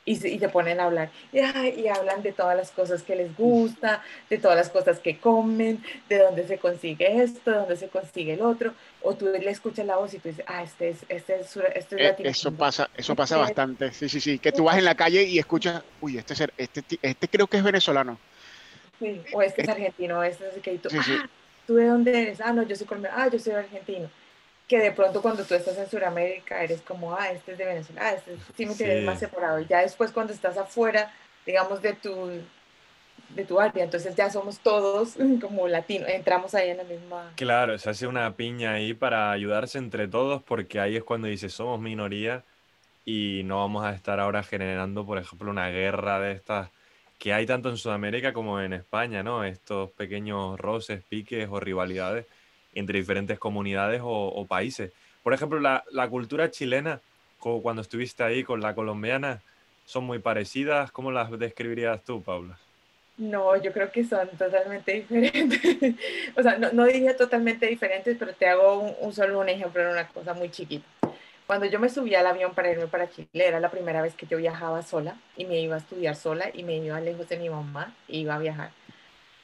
[0.09, 4.03] y, te ponen a hablar y, y, hablan de todas las cosas que les gusta,
[4.29, 8.33] de todas las cosas que comen, de dónde se consigue esto, de dónde se consigue
[8.33, 11.39] el otro, o tú le escuchas la voz y tú dices, ah, este es, este
[11.39, 14.77] es, este es eh, Eso pasa, eso pasa bastante, sí, sí, sí, que tú vas
[14.77, 18.17] en la calle y escuchas, uy, este, este, este creo que es venezolano.
[18.97, 21.29] Sí, o este es argentino, este es que tú, ah,
[21.67, 22.41] ¿tú de dónde eres?
[22.41, 24.09] Ah, no, yo soy colombiano, ah, yo soy argentino
[24.69, 28.01] que de pronto cuando tú estás en Sudamérica eres como, ah, este es de Venezuela,
[28.05, 29.59] ah, este sí me tienes más separado.
[29.59, 31.11] Y ya después cuando estás afuera,
[31.43, 32.29] digamos, de tu,
[33.29, 37.33] de tu área, entonces ya somos todos como latinos, entramos ahí en la misma...
[37.35, 41.51] Claro, se hace una piña ahí para ayudarse entre todos porque ahí es cuando dices,
[41.51, 42.43] somos minoría
[43.05, 46.69] y no vamos a estar ahora generando, por ejemplo, una guerra de estas
[47.17, 49.43] que hay tanto en Sudamérica como en España, ¿no?
[49.43, 52.27] Estos pequeños roces, piques o rivalidades
[52.73, 54.91] entre diferentes comunidades o, países.
[55.23, 57.01] Por ejemplo, la, cultura chilena,
[57.39, 59.41] cuando estuviste ahí con la colombiana,
[59.85, 60.91] son muy parecidas.
[60.91, 62.57] ¿Cómo las describirías tú, Paula?
[63.17, 65.95] No, yo creo que son totalmente diferentes.
[66.35, 66.85] o sea, no, no
[67.17, 70.87] totalmente diferentes, pero te hago un, solo un ejemplo de una cosa muy chiquita.
[71.45, 74.27] Cuando yo me subí al avión para irme para Chile, era la primera vez que
[74.27, 77.49] yo viajaba sola y me iba a estudiar sola y me iba lejos de mi
[77.49, 78.69] mamá y iba a viajar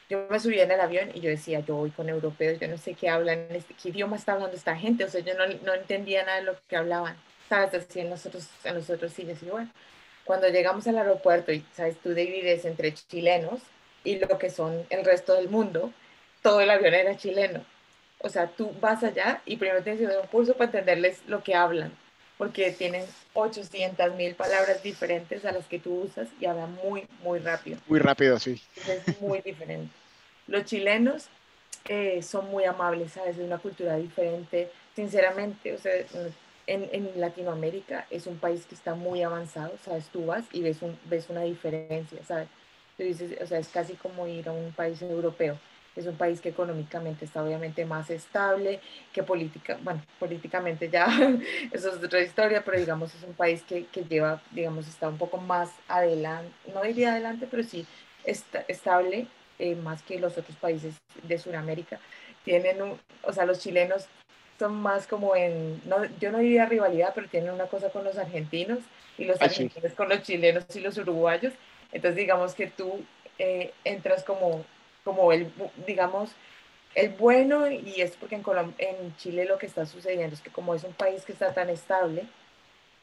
[0.09, 2.77] yo me subí en el avión y yo decía, yo voy con europeos, yo no
[2.77, 5.73] sé qué hablan, este, qué idioma está hablando esta gente, o sea, yo no, no
[5.73, 7.15] entendía nada de lo que hablaban,
[7.49, 7.73] ¿sabes?
[7.73, 9.69] Así en nosotros, en nosotros sí, y bueno,
[10.23, 11.97] cuando llegamos al aeropuerto y, ¿sabes?
[12.01, 13.61] Tú divides entre chilenos
[14.03, 15.91] y lo que son el resto del mundo,
[16.41, 17.65] todo el avión era chileno.
[18.19, 21.43] O sea, tú vas allá y primero tienes que hacer un curso para entenderles lo
[21.43, 21.91] que hablan,
[22.37, 27.39] porque tienen 800 mil palabras diferentes a las que tú usas y hablan muy, muy
[27.39, 27.79] rápido.
[27.87, 28.61] Muy rápido, sí.
[28.87, 29.93] Es muy diferente.
[30.47, 31.27] Los chilenos
[31.87, 33.37] eh, son muy amables, ¿sabes?
[33.37, 34.69] De una cultura diferente.
[34.95, 35.93] Sinceramente, o sea,
[36.67, 40.05] en, en, Latinoamérica es un país que está muy avanzado, ¿sabes?
[40.07, 42.47] Tú vas y ves, un, ves una diferencia, ¿sabes?
[42.97, 45.57] Tú dices, o sea, es casi como ir a un país europeo
[45.95, 48.79] es un país que económicamente está obviamente más estable,
[49.13, 51.05] que política, bueno, políticamente ya,
[51.71, 55.17] eso es otra historia, pero digamos es un país que, que lleva, digamos, está un
[55.17, 57.85] poco más adelante, no diría adelante, pero sí
[58.25, 59.27] está, estable
[59.57, 61.99] eh, más que los otros países de Sudamérica.
[62.43, 64.07] Tienen, un, o sea, los chilenos
[64.59, 68.17] son más como en, no, yo no diría rivalidad, pero tienen una cosa con los
[68.17, 68.79] argentinos
[69.17, 71.53] y los ah, argentinos con los chilenos y los uruguayos.
[71.91, 73.03] Entonces digamos que tú
[73.37, 74.65] eh, entras como
[75.05, 75.49] como el,
[75.87, 76.31] digamos,
[76.95, 78.43] el bueno, y es porque en,
[78.79, 81.69] en Chile lo que está sucediendo es que como es un país que está tan
[81.69, 82.25] estable,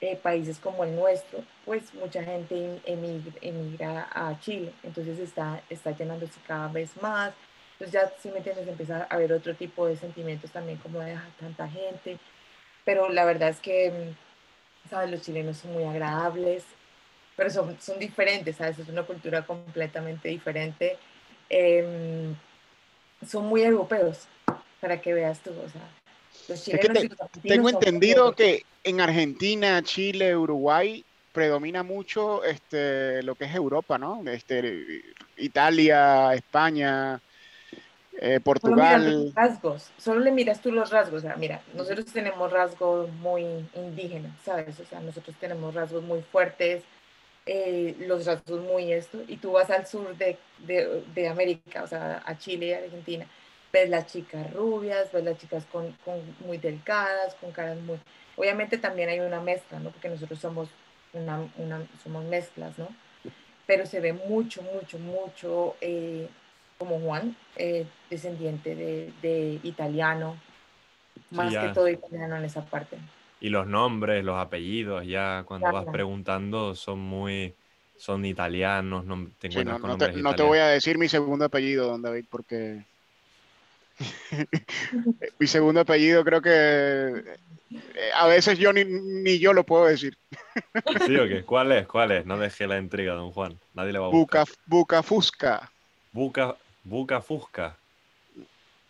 [0.03, 6.41] eh, países como el nuestro, pues mucha gente emigra, a Chile, entonces está, está llenándose
[6.45, 7.33] cada vez más.
[7.75, 11.17] Entonces ya, si me entiendes, empieza a haber otro tipo de sentimientos también como de
[11.39, 12.19] tanta gente.
[12.85, 15.11] Pero la verdad es que, mm, ¿sabes?
[15.11, 16.65] Los chilenos son muy agradables,
[17.37, 18.79] pero son, son diferentes, ¿sabes?
[18.79, 20.99] Es una cultura completamente diferente.
[21.55, 22.35] Em,
[23.29, 24.27] son muy europeos,
[24.81, 25.87] para que veas tú, o sea,
[27.43, 34.23] tengo entendido que en Argentina, Chile, Uruguay predomina mucho este, lo que es Europa, ¿no?
[34.27, 35.03] Este,
[35.37, 37.21] Italia, España,
[38.19, 39.03] eh, Portugal.
[39.03, 41.19] Solo, los rasgos, solo le miras tú los rasgos.
[41.19, 44.81] O sea, mira, nosotros tenemos rasgos muy indígenas, ¿sabes?
[44.81, 46.83] O sea, nosotros tenemos rasgos muy fuertes,
[47.47, 51.87] eh, los rasgos muy esto, y tú vas al sur de, de, de América, o
[51.87, 53.27] sea, a Chile y Argentina,
[53.73, 57.99] ves las chicas rubias, ves las chicas con, con, muy delicadas, con caras muy...
[58.37, 59.91] Obviamente también hay una mezcla, ¿no?
[59.91, 60.69] Porque nosotros somos,
[61.13, 62.89] una, una somos mezclas, ¿no?
[63.67, 66.29] Pero se ve mucho, mucho, mucho, eh,
[66.79, 70.37] como Juan, eh, descendiente de, de, italiano,
[71.31, 72.99] más que todo italiano en esa parte.
[73.43, 77.55] Y los nombres, los apellidos, ya cuando vas preguntando son muy
[77.97, 81.87] son italianos, no te no, no, te, no, te, voy a decir mi segundo apellido,
[81.87, 82.83] don David, porque
[85.39, 87.25] Mi segundo apellido creo que
[87.71, 90.17] eh, a veces yo ni, ni yo lo puedo decir.
[91.07, 91.43] ¿Sí o qué?
[91.47, 91.87] ¿Cuál es?
[91.87, 92.27] ¿Cuál es?
[92.27, 93.59] No deje la intriga, don Juan.
[93.75, 94.47] Nadie le va a buscar.
[94.67, 95.71] Buca, Fusca.
[96.13, 97.77] Buca, Buca Fusca.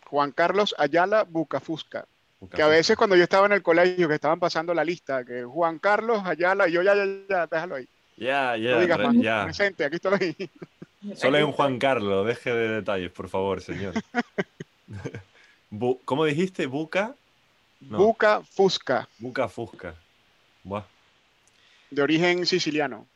[0.05, 2.05] Juan Carlos Ayala Bucafusca.
[2.51, 5.43] Que a veces cuando yo estaba en el colegio, que estaban pasando la lista, que
[5.43, 7.87] Juan Carlos Ayala, y yo ya, ya, ya, déjalo ahí.
[8.17, 9.43] Ya, ya, ya.
[9.45, 10.35] Presente, aquí estoy.
[11.15, 13.93] Solo hay un Juan Carlos, deje de detalles, por favor, señor.
[16.05, 16.65] ¿Cómo dijiste?
[16.65, 17.15] ¿Buca?
[17.81, 19.07] Buca Fusca.
[19.17, 19.95] Buca Fusca.
[21.89, 23.07] De origen siciliano.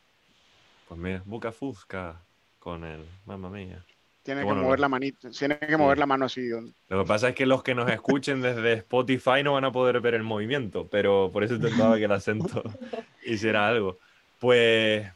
[0.88, 2.20] Pues mira, Buca Fusca
[2.60, 3.06] con el.
[3.26, 3.84] Mamma mía.
[4.28, 6.50] Tiene que mover la manita, tiene que mover la mano así.
[6.50, 10.02] Lo que pasa es que los que nos escuchen desde Spotify no van a poder
[10.02, 12.62] ver el movimiento, pero por eso intentaba que el acento
[13.26, 14.00] hiciera algo.
[14.42, 15.08] Pues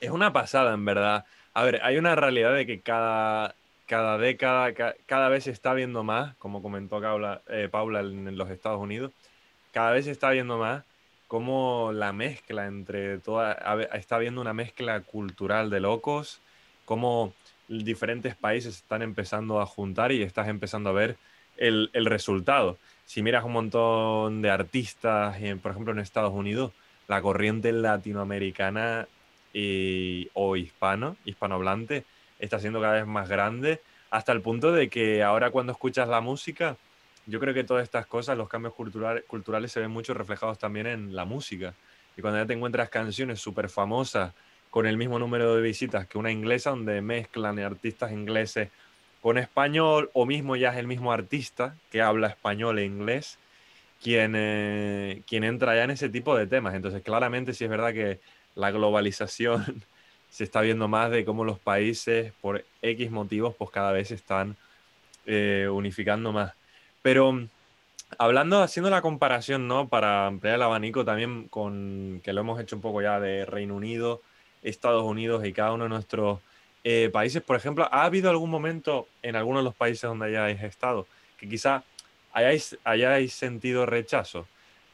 [0.00, 1.24] es una pasada, en verdad.
[1.52, 3.56] A ver, hay una realidad de que cada
[3.86, 4.72] cada década,
[5.06, 9.10] cada vez se está viendo más, como comentó Paula, eh, Paula en los Estados Unidos,
[9.72, 10.84] cada vez se está viendo más
[11.26, 13.58] cómo la mezcla entre todas,
[13.94, 16.38] está viendo una mezcla cultural de locos,
[16.84, 17.34] cómo
[17.84, 21.16] diferentes países están empezando a juntar y estás empezando a ver
[21.56, 22.78] el, el resultado.
[23.06, 26.72] Si miras un montón de artistas, por ejemplo en Estados Unidos,
[27.08, 29.06] la corriente latinoamericana
[29.52, 32.04] y, o hispano, hispanohablante,
[32.38, 33.80] está siendo cada vez más grande,
[34.10, 36.76] hasta el punto de que ahora cuando escuchas la música,
[37.26, 41.14] yo creo que todas estas cosas, los cambios culturales se ven mucho reflejados también en
[41.14, 41.74] la música.
[42.16, 44.34] Y cuando ya te encuentras canciones súper famosas
[44.72, 48.70] con el mismo número de visitas que una inglesa, donde mezclan artistas ingleses
[49.20, 53.38] con español, o mismo ya es el mismo artista que habla español e inglés,
[54.02, 56.74] quien, eh, quien entra ya en ese tipo de temas.
[56.74, 58.18] Entonces, claramente sí es verdad que
[58.54, 59.84] la globalización
[60.30, 64.14] se está viendo más de cómo los países, por X motivos, pues cada vez se
[64.14, 64.56] están
[65.26, 66.54] eh, unificando más.
[67.02, 67.46] Pero
[68.16, 69.88] hablando, haciendo la comparación, ¿no?
[69.88, 73.76] Para ampliar el abanico también con, que lo hemos hecho un poco ya de Reino
[73.76, 74.22] Unido,
[74.62, 76.40] Estados Unidos y cada uno de nuestros
[76.84, 80.62] eh, países, por ejemplo, ¿ha habido algún momento en alguno de los países donde hayáis
[80.62, 81.06] estado
[81.38, 81.84] que quizá
[82.32, 84.46] hayáis, hayáis sentido rechazo?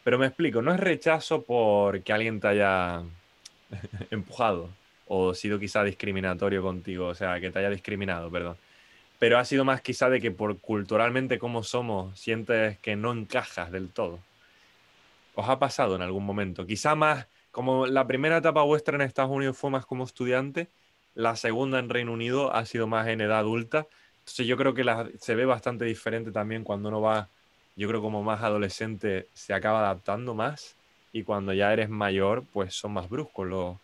[0.05, 3.03] Pero me explico, no es rechazo porque alguien te haya
[4.11, 4.71] empujado,
[5.07, 8.57] o sido quizá discriminatorio contigo, o sea, que te haya discriminado, perdón.
[9.19, 13.73] Pero ha sido más quizá de que por culturalmente como somos, sientes que no encajas
[13.73, 14.21] del todo.
[15.35, 16.67] ¿Os ha pasado en algún momento?
[16.67, 17.27] Quizá más,
[17.59, 20.69] como la primera etapa vuestra en Estados Unidos fue más como estudiante,
[21.17, 23.89] la segunda en Reino Unido ha sido más en edad adulta.
[24.21, 24.85] Entonces yo creo que
[25.19, 27.29] se ve bastante diferente también cuando uno va,
[27.75, 30.77] yo creo como más adolescente se acaba adaptando más
[31.13, 33.77] y cuando ya eres mayor pues son más bruscos los,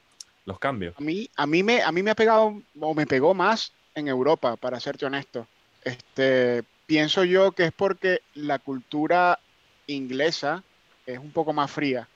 [0.47, 0.95] los cambios.
[0.97, 4.07] A mí, a mí, me, a mí me ha pegado o me pegó más en
[4.07, 5.49] Europa, para serte honesto.
[5.83, 9.41] Este, pienso yo que es porque la cultura
[9.89, 10.63] inglesa
[11.07, 12.07] es un poco más fría.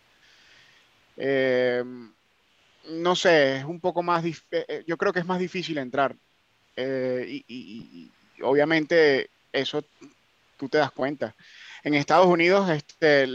[1.18, 1.82] Eh,
[2.90, 6.16] no sé, es un poco más, eh, eh, yo creo que es más difícil entrar.
[6.76, 8.10] y,
[8.42, 9.84] obviamente eso
[10.56, 11.34] tú te das cuenta.
[11.82, 13.26] En Estados Unidos, este,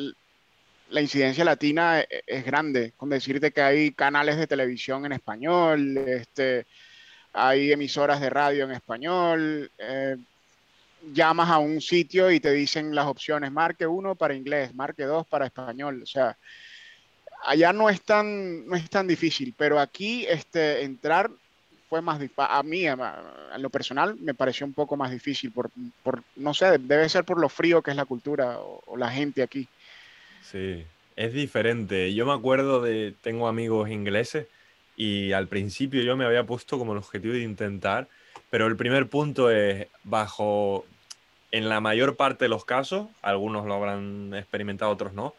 [0.90, 6.66] la incidencia latina es grande, con decirte que hay canales de televisión en español, este,
[7.34, 9.72] hay emisoras de radio en español,
[11.14, 15.28] llamas a un sitio y te dicen las opciones, marque uno para inglés, marque dos
[15.28, 16.38] para español, o sea,
[17.46, 21.30] allá no es tan, no es tan difícil, pero aquí este, entrar
[21.90, 25.70] fue más a mí, a, lo personal, me pareció un poco más difícil, por,
[26.02, 29.44] por, no sé, debe ser por lo frío que es la cultura o la gente
[29.44, 29.68] aquí.
[30.42, 30.84] Sí,
[31.16, 32.14] es diferente.
[32.14, 34.48] Yo me acuerdo de, tengo amigos ingleses
[34.96, 38.08] y al principio yo me había puesto como el objetivo de intentar,
[38.50, 40.86] pero el primer punto es bajo,
[41.52, 45.34] en la mayor parte de los casos, algunos lo habrán experimentado, otros no,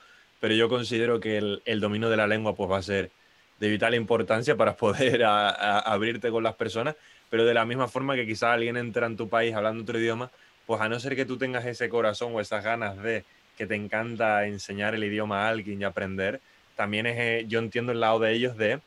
[0.44, 3.11] pero yo considero que el, dominio de la lengua pues va a ser
[3.59, 6.96] de vital importancia para poder abrirte con las personas,
[7.30, 10.30] pero de la misma forma que quizás alguien entra en tu país hablando otro idioma,
[10.66, 13.24] pues a no ser que tú tengas ese corazón o esas ganas de
[13.57, 16.42] que te encanta enseñar el idioma a alguien y aprender,
[16.76, 18.80] también es, eh, yo entiendo el lado de ellos de,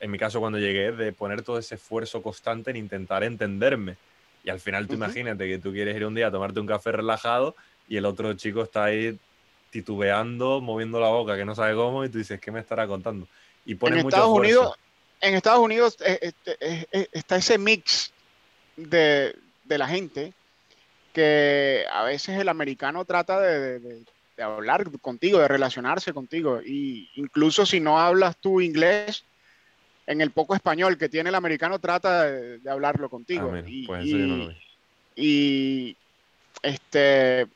[0.00, 3.94] en mi caso cuando llegué, de poner todo ese esfuerzo constante en intentar entenderme.
[4.42, 6.90] Y al final tú imagínate que tú quieres ir un día a tomarte un café
[6.90, 7.54] relajado
[7.88, 9.16] y el otro chico está ahí
[9.74, 13.26] titubeando, moviendo la boca, que no sabe cómo, y tú dices, ¿qué me estará contando?
[13.66, 14.72] Y pone en Estados Unidos
[15.20, 18.12] En Estados Unidos eh, eh, está ese mix
[18.76, 19.34] de,
[19.64, 20.32] de, la gente
[21.12, 26.60] que a veces el americano trata de, de hablar contigo, de relacionarse contigo.
[26.64, 29.24] Y incluso si no hablas tú inglés,
[30.06, 33.50] en el poco español que tiene el americano, trata de, hablarlo contigo.
[33.52, 34.06] Ah, y, pues
[35.16, 35.96] y,
[36.62, 37.48] este,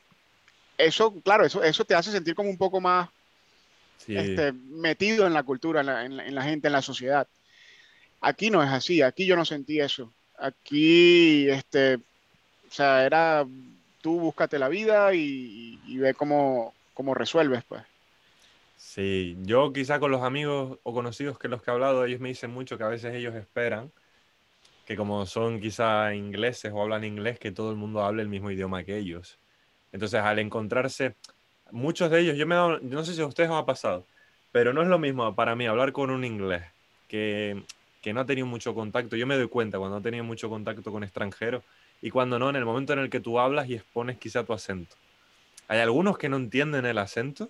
[0.79, 3.11] eso, claro, eso, eso te hace sentir como un poco más
[4.07, 7.27] este, metido en la cultura, en la, en la gente, en la sociedad.
[8.21, 10.13] Aquí no es así, aquí yo no sentí eso.
[10.39, 13.45] Aquí, este, o sea, era
[14.01, 17.83] tú búscate la vida y, ve cómo, cómo, resuelves, pues.
[18.77, 22.29] Sí, yo quizá con los amigos o conocidos que los que he hablado, ellos me
[22.29, 23.91] dicen mucho que a veces ellos esperan
[24.87, 28.51] que como son quizá ingleses o hablan inglés, que todo el mundo hable el mismo
[28.51, 29.39] idioma que ellos.
[29.93, 31.15] Entonces, al encontrarse,
[31.71, 34.05] muchos de ellos, yo me yo no sé si a ustedes os ha pasado,
[34.53, 36.63] pero no es lo mismo para mí hablar con un inglés
[37.09, 37.63] que,
[38.03, 39.17] que no ha tenido mucho contacto.
[39.17, 41.63] Yo me doy cuenta cuando no ha tenido mucho contacto con extranjeros
[42.01, 44.53] y cuando no, en el momento en el que tú hablas y expones quizá tu
[44.53, 44.95] acento.
[45.69, 47.49] Hay algunos que no entienden el acento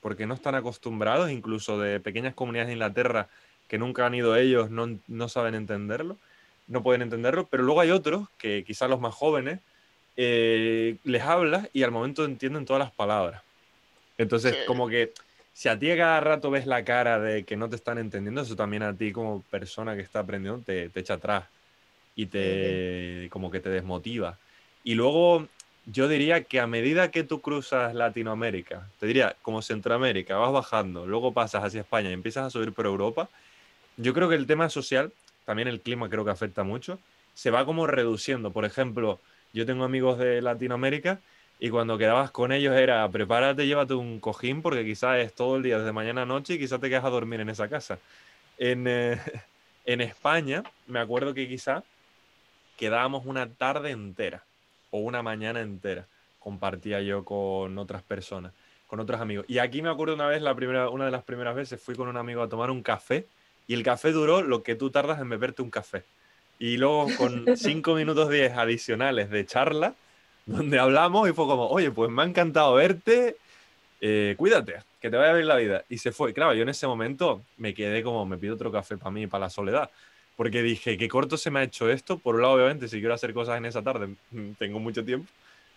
[0.00, 3.28] porque no están acostumbrados, incluso de pequeñas comunidades de Inglaterra
[3.68, 6.18] que nunca han ido ellos, no, no saben entenderlo,
[6.66, 9.60] no pueden entenderlo, pero luego hay otros que quizás los más jóvenes
[10.16, 13.42] eh, les hablas y al momento entienden todas las palabras.
[14.18, 15.12] Entonces, como que
[15.52, 18.42] si a ti a cada rato ves la cara de que no te están entendiendo,
[18.42, 21.44] eso también a ti como persona que está aprendiendo te, te echa atrás
[22.16, 24.38] y te como que te desmotiva.
[24.84, 25.48] Y luego
[25.86, 31.06] yo diría que a medida que tú cruzas Latinoamérica, te diría como Centroamérica, vas bajando,
[31.06, 33.28] luego pasas hacia España y empiezas a subir por Europa,
[33.96, 35.12] yo creo que el tema social,
[35.44, 36.98] también el clima creo que afecta mucho,
[37.34, 38.50] se va como reduciendo.
[38.50, 39.20] Por ejemplo,
[39.54, 41.20] yo tengo amigos de Latinoamérica
[41.60, 45.62] y cuando quedabas con ellos era prepárate, llévate un cojín porque quizás es todo el
[45.62, 47.98] día desde mañana a noche y quizás te quedas a dormir en esa casa.
[48.58, 49.18] En, eh,
[49.86, 51.84] en España, me acuerdo que quizás
[52.76, 54.42] quedábamos una tarde entera
[54.90, 56.06] o una mañana entera.
[56.40, 58.52] Compartía yo con otras personas,
[58.88, 59.46] con otros amigos.
[59.48, 62.08] Y aquí me acuerdo una vez, la primera, una de las primeras veces, fui con
[62.08, 63.26] un amigo a tomar un café
[63.68, 66.02] y el café duró lo que tú tardas en beberte un café.
[66.58, 69.94] Y luego con cinco minutos diez adicionales de charla,
[70.46, 73.36] donde hablamos y fue como, oye, pues me ha encantado verte,
[74.00, 75.84] eh, cuídate, que te vaya a ver la vida.
[75.88, 76.32] Y se fue.
[76.32, 79.46] Claro, yo en ese momento me quedé como, me pido otro café para mí, para
[79.46, 79.90] la soledad
[80.36, 82.18] porque dije, qué corto se me ha hecho esto.
[82.18, 84.14] Por un lado, obviamente, si quiero hacer cosas en esa tarde,
[84.58, 85.30] tengo mucho tiempo,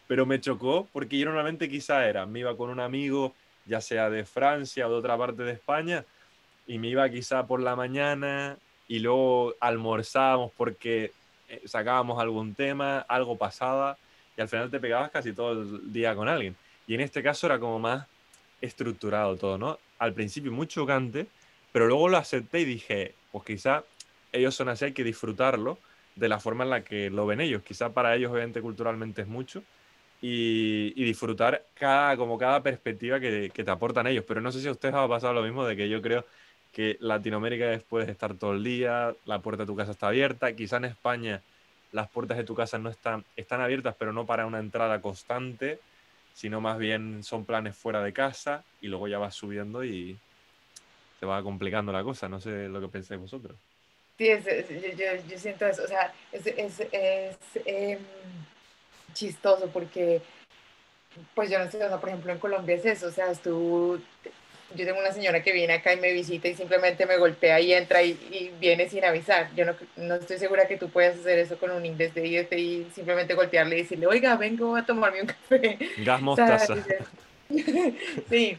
[0.08, 3.34] pero me chocó porque yo normalmente quizá era, me iba con un amigo,
[3.66, 6.06] ya sea de Francia o de otra parte de España,
[6.66, 11.12] y me iba quizá por la mañana y luego almorzábamos porque
[11.50, 13.97] eh, sacábamos algún tema, algo pasaba,
[14.38, 16.56] y al final te pegabas casi todo el día con alguien.
[16.88, 18.08] Y en este caso era como más
[18.62, 19.80] estructurado todo, ¿no?
[20.00, 21.28] Al principio muy chocante,
[21.71, 23.84] pero luego lo acepté y dije, pues quizá
[24.32, 25.78] ellos son así, hay que disfrutarlo
[26.15, 27.63] de la forma en la que lo ven ellos.
[27.63, 29.63] Quizá para ellos, obviamente, culturalmente es mucho.
[30.19, 34.25] Y, disfrutar cada, como cada perspectiva que, te aportan ellos.
[34.27, 36.25] Pero no sé si a ustedes ha pasado lo mismo de que yo creo
[36.78, 40.56] que Latinoamérica es puedes estar todo el día, la puerta de tu casa está abierta.
[40.56, 41.42] Quizá en España
[41.92, 45.80] las puertas de tu casa no están, están abiertas, pero no para una entrada constante,
[46.36, 50.19] sino más bien son planes fuera de casa y luego ya vas subiendo y
[51.19, 52.30] se va complicando la cosa.
[52.30, 53.58] No sé lo que pensáis vosotros.
[54.19, 54.30] Sí,
[55.28, 58.00] yo, siento eso, o sea, es, es, es em,
[59.13, 60.21] chistoso porque,
[61.34, 64.00] pues yo no sé, o sea, por ejemplo, en Colombia es eso, o sea, tú
[64.76, 67.74] yo tengo una señora que viene acá y me visita y simplemente me golpea y
[67.74, 69.50] entra y, viene sin avisar.
[69.56, 72.54] Yo no, no, estoy segura que tú puedas hacer eso con un inglés de IET
[72.54, 75.78] y simplemente golpearle y decirle, oiga, vengo a tomarme un café.
[76.00, 76.76] Gas mostaza.
[78.30, 78.58] sí,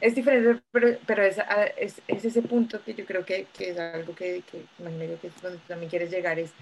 [0.00, 3.70] es diferente, pero, pero es, ah, es, es, ese punto que yo creo que, que
[3.70, 6.52] es algo que, que imagino que es donde tú también quieres llegar, es,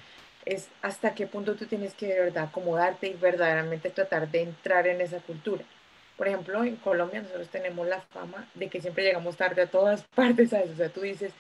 [0.45, 4.89] es hasta qué punto tú tienes que de verdad acomodarte y verdaderamente tratar de entrar
[4.89, 5.65] en esa cultura.
[6.19, 10.03] Por ejemplo, en Colombia nosotros tenemos la fama de que siempre llegamos tarde a todas
[10.15, 10.73] partes, ¿sabes?
[10.73, 11.33] O sea, tú dices,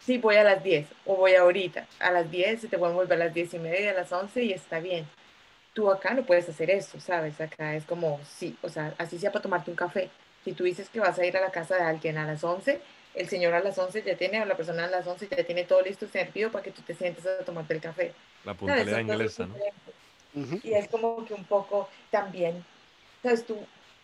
[0.00, 1.86] sí, voy a las 10 o voy ahorita.
[2.00, 4.42] A las 10 se te pueden volver a las 10 y media, a las 11
[4.42, 5.06] y está bien.
[5.74, 7.40] Tú acá no puedes hacer eso, ¿sabes?
[7.40, 10.10] Acá es como, sí, o sea, así sea para tomarte un café
[10.44, 12.80] si tú dices que vas a ir a la casa de alguien a las 11,
[13.14, 15.64] el señor a las 11 ya tiene, o la persona a las 11 ya tiene
[15.64, 18.12] todo listo servido para que tú te sientes a tomarte el café.
[18.44, 19.54] La puntualidad inglesa, ¿no?
[20.62, 22.64] Y es como que un poco también,
[23.22, 23.46] ¿sabes?
[23.46, 23.56] Tú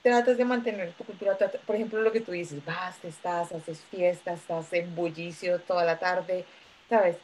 [0.03, 1.37] tratas de mantener tu cultura,
[1.67, 5.85] por ejemplo, lo que tú dices, vas, te estás, haces fiestas, estás en bullicio toda
[5.85, 6.45] la tarde,
[6.89, 7.17] ¿sabes?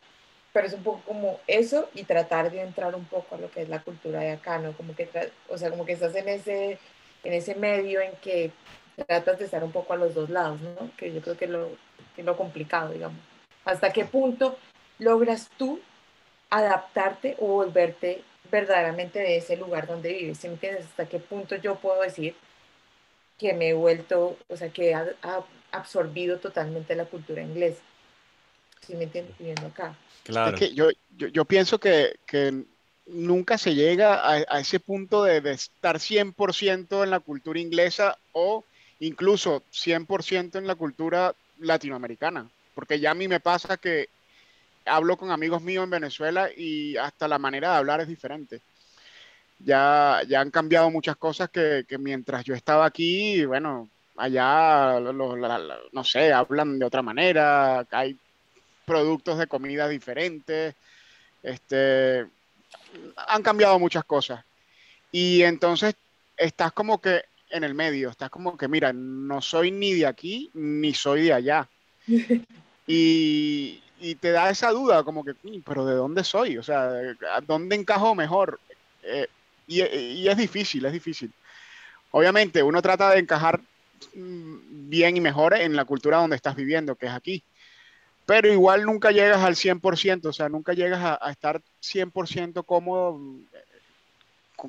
[0.53, 3.63] Pero es un poco como eso y tratar de entrar un poco a lo que
[3.63, 4.73] es la cultura de acá, ¿no?
[4.73, 5.09] Como que,
[5.49, 6.79] o sea, como que estás en ese,
[7.25, 8.51] en ese medio en que
[9.07, 10.91] tratas de estar un poco a los dos lados, ¿no?
[10.97, 11.71] Que yo creo que lo,
[12.15, 13.19] que lo complicado, digamos.
[13.65, 14.57] ¿Hasta qué punto
[14.99, 15.81] logras tú
[16.49, 20.39] adaptarte o volverte verdaderamente de ese lugar donde vives?
[20.39, 20.87] ¿Sí me entiendes?
[20.87, 22.35] ¿Hasta qué punto yo puedo decir
[23.39, 24.97] que me he vuelto, o sea, que he
[25.73, 27.83] absorbido totalmente la cultura inglesa?
[28.87, 29.37] ¿Sí me entiendes?
[29.39, 29.97] Viviendo acá.
[30.25, 30.57] Claro.
[30.57, 32.65] Es que yo, yo, yo pienso que, que
[33.07, 38.19] nunca se llega a, a ese punto de, de estar 100% en la cultura inglesa
[38.33, 38.65] o
[39.01, 44.09] incluso 100% en la cultura latinoamericana, porque ya a mí me pasa que
[44.85, 48.61] hablo con amigos míos en Venezuela y hasta la manera de hablar es diferente.
[49.59, 56.05] Ya, ya han cambiado muchas cosas que, que mientras yo estaba aquí, bueno, allá, no
[56.05, 58.19] sé, hablan de otra manera, hay
[58.85, 60.75] productos de comida diferentes,
[61.43, 62.27] este,
[63.29, 64.45] han cambiado muchas cosas.
[65.13, 65.95] Y entonces
[66.37, 70.51] estás como que en el medio, estás como que, mira, no soy ni de aquí
[70.55, 71.69] ni soy de allá.
[72.87, 75.35] y, y, te da esa duda, como que,
[75.65, 76.59] pero ¿de dónde soy?
[76.59, 76.91] O sea,
[77.47, 78.61] ¿dónde encajo mejor?
[79.03, 79.27] Eh,
[79.67, 81.33] y, y, es difícil, es difícil.
[82.11, 83.61] Obviamente, uno trata de encajar
[84.15, 87.43] mm, bien y mejor en la cultura donde estás viviendo, que es aquí.
[88.27, 93.21] Pero igual nunca llegas al 100%, o sea, nunca llegas a, a estar 100% cómodo
[93.53, 93.77] eh,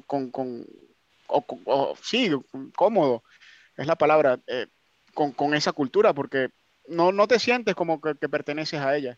[0.05, 0.65] con, con,
[1.27, 2.31] o, sí,
[2.75, 3.23] cómodo,
[3.75, 4.67] es la palabra, eh,
[5.13, 6.49] con, con, esa cultura, porque
[6.87, 9.17] no, no te sientes como que, perteneces a ella.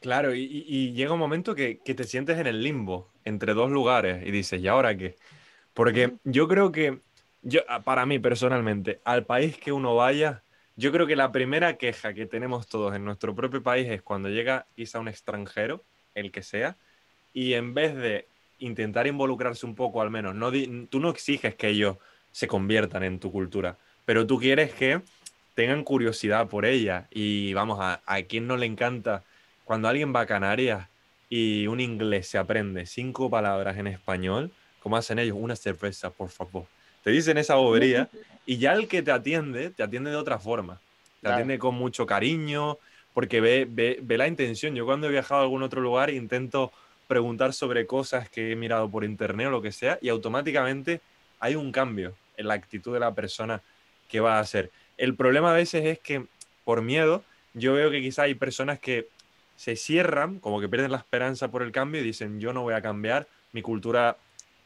[0.00, 3.70] Claro, y, y, llega un momento que, que, te sientes en el limbo, entre dos
[3.70, 5.16] lugares, y dices, ¿y ahora qué?
[5.74, 7.00] Porque yo creo que,
[7.42, 10.42] yo, para mí personalmente, al país que uno vaya,
[10.76, 14.28] yo creo que la primera queja que tenemos todos en nuestro propio país es cuando
[14.28, 16.76] llega quizá un extranjero, el que sea,
[17.32, 18.26] y en vez de
[18.58, 20.34] intentar involucrarse un poco al menos.
[20.34, 20.50] No
[20.88, 21.96] tú no exiges que ellos
[22.32, 25.02] se conviertan en tu cultura, pero tú quieres que
[25.54, 27.08] tengan curiosidad por ella.
[27.10, 29.24] Y vamos, a, a quien no le encanta
[29.64, 30.88] cuando alguien va a Canarias
[31.28, 34.50] y un inglés se aprende cinco palabras en español,
[34.80, 36.64] como hacen ellos, una cerveza, por favor.
[37.02, 38.08] Te dicen esa bobería
[38.46, 40.80] y ya el que te atiende, te atiende de otra forma.
[41.20, 42.78] Te atiende con mucho cariño,
[43.12, 44.74] porque ve, ve, ve la intención.
[44.74, 46.72] Yo cuando he viajado a algún otro lugar intento
[47.08, 51.00] preguntar sobre cosas que he mirado por internet o lo que sea, y automáticamente
[51.40, 53.62] hay un cambio en la actitud de la persona
[54.08, 54.70] que va a hacer.
[54.96, 56.26] El problema a veces es que
[56.64, 57.24] por miedo,
[57.54, 59.08] yo veo que quizá hay personas que
[59.58, 62.74] se cierran, como que pierden la esperanza por el cambio y dicen, yo no voy
[62.74, 64.16] a cambiar, mi cultura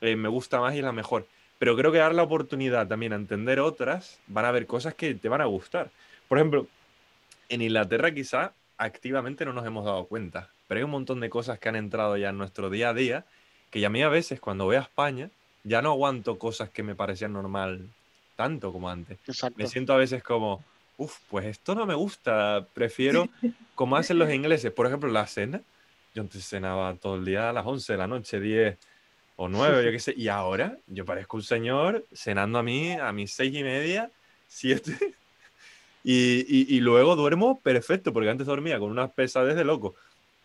[0.02, 1.26] eh, me gusta más y es la mejor.
[1.58, 5.14] Pero creo que dar la oportunidad también a entender otras, van a haber cosas que
[5.14, 5.90] te van a gustar.
[6.28, 6.66] Por ejemplo,
[7.48, 11.58] en Inglaterra quizá activamente no nos hemos dado cuenta, pero hay un montón de cosas
[11.58, 13.24] que han entrado ya en nuestro día a día,
[13.70, 15.30] que ya a mí a veces cuando voy a España,
[15.64, 17.88] ya no aguanto cosas que me parecían normal
[18.36, 19.18] tanto como antes.
[19.56, 20.62] Me siento a veces como,
[21.02, 23.28] uff, pues esto no me gusta, prefiero
[23.74, 25.60] como hacen los ingleses, por ejemplo, la cena.
[26.14, 28.78] Yo antes cenaba todo el día a las 11 de la noche, 10
[29.36, 33.12] o 9, yo qué sé, y ahora yo parezco un señor cenando a mí a
[33.12, 34.10] mis 6 y media,
[34.48, 34.96] 7.
[36.04, 39.94] Y, y, luego duermo perfecto, porque antes dormía con unas pesadez de loco.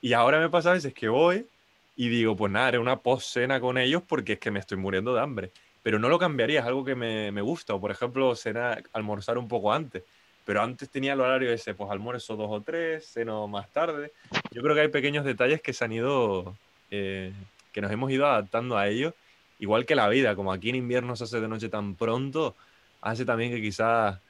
[0.02, 1.48] Y ahora me pasa a veces que voy
[1.96, 5.16] y digo, pues nada, haré una post-cena con ellos porque es que me estoy muriendo
[5.16, 5.52] de hambre.
[5.82, 7.74] Pero no lo cambiaría, es algo que me, me gusta.
[7.74, 10.04] O por ejemplo, cena, almorzar un poco antes.
[10.48, 14.14] Pero antes tenía el horario ese, pues almuerzo dos o tres, ceno más tarde.
[14.52, 16.56] Yo creo que hay pequeños detalles que se han ido,
[16.90, 17.34] eh,
[17.74, 19.14] que nos hemos ido adaptando a ellos.
[19.60, 22.56] Igual que la vida, como aquí en invierno se hace de noche tan pronto,
[23.02, 24.22] hace también que quizás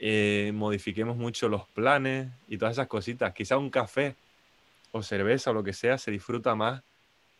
[0.00, 3.34] eh, modifiquemos mucho los planes y todas esas cositas.
[3.34, 4.16] Quizá un café
[4.92, 6.82] o cerveza o lo que sea se disfruta más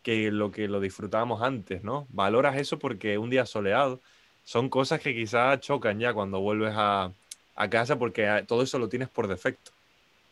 [0.03, 2.05] que lo que lo disfrutábamos antes, ¿no?
[2.09, 4.01] Valoras eso porque un día soleado
[4.43, 7.11] son cosas que quizá chocan ya cuando vuelves a,
[7.59, 9.71] a casa porque ah, todo eso lo tienes por defecto.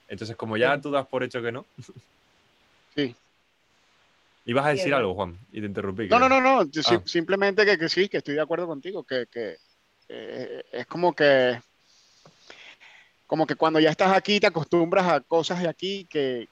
[0.07, 1.65] Entonces, como ya tú das por hecho que no.
[2.95, 3.15] Sí.
[4.45, 6.07] Ibas a decir algo, Juan, y te interrumpí.
[6.07, 6.41] No, no, creo.
[6.41, 6.71] no, no.
[6.87, 7.01] Ah.
[7.05, 9.57] Simplemente que, que sí, que estoy de acuerdo contigo, que, que,
[10.09, 11.59] eh, es como que
[13.27, 16.47] como que cuando ya estás aquí te acostumbras a cosas de aquí que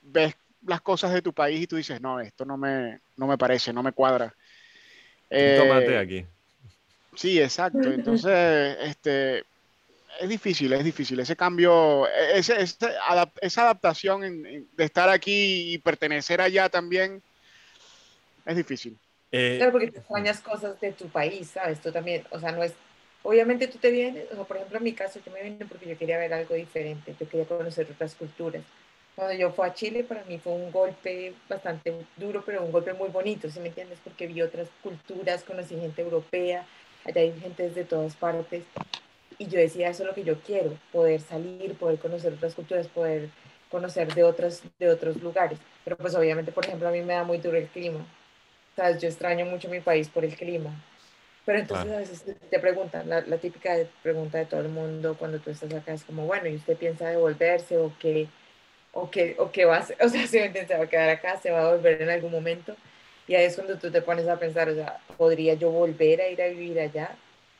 [0.00, 3.36] ves las cosas de tu país y tú dices, no, esto no me, no me
[3.36, 4.34] parece, no me cuadra.
[5.28, 6.24] Eh, aquí.
[7.16, 7.90] Sí, exacto.
[7.90, 9.40] Entonces, este,
[10.20, 11.20] es difícil, es difícil.
[11.20, 12.76] Ese cambio, e- ese, ese
[13.08, 17.24] adap- esa adaptación en- en- de estar aquí y pertenecer allá también
[18.44, 19.00] es difícil.
[19.30, 21.80] Eh, Claro, porque te extrañas cosas de tu país, ¿sabes?
[21.80, 22.74] Tú también, o sea, no es,
[23.22, 25.88] obviamente tú te vienes, o sea, por ejemplo, en mi caso, yo me vine porque
[25.88, 28.62] yo quería ver algo diferente, yo quería conocer otras culturas.
[29.14, 32.92] Cuando yo fui a Chile, para mí fue un golpe bastante duro, pero un golpe
[32.92, 33.98] muy bonito, ¿sí me entiendes?
[34.04, 36.66] Porque vi otras culturas, conocí gente europea,
[37.06, 38.64] allá hay gente desde todas partes,
[39.38, 42.88] y yo decía, eso es lo que yo quiero, poder salir, poder conocer otras culturas,
[42.88, 43.28] poder
[43.70, 45.58] conocer de otros, de otros lugares.
[45.84, 48.06] Pero pues obviamente, por ejemplo, a mí me da muy duro el clima.
[48.76, 49.00] ¿sabes?
[49.00, 50.70] Yo extraño mucho mi país por el clima.
[51.44, 51.98] Pero entonces Claro.
[51.98, 55.50] a veces te, preguntan, la, la típica de- pregunta de todo el mundo cuando tú
[55.50, 58.28] estás acá es como, bueno, ¿y usted piensa devolverse o qué,
[58.92, 59.96] o qué, o qué va a hacer?
[60.04, 62.76] O sea, si me va a quedar acá, se va a volver en algún momento.
[63.28, 66.28] Y ahí es cuando tú te pones a pensar, o sea, ¿podría yo volver a
[66.28, 67.16] ir a vivir allá?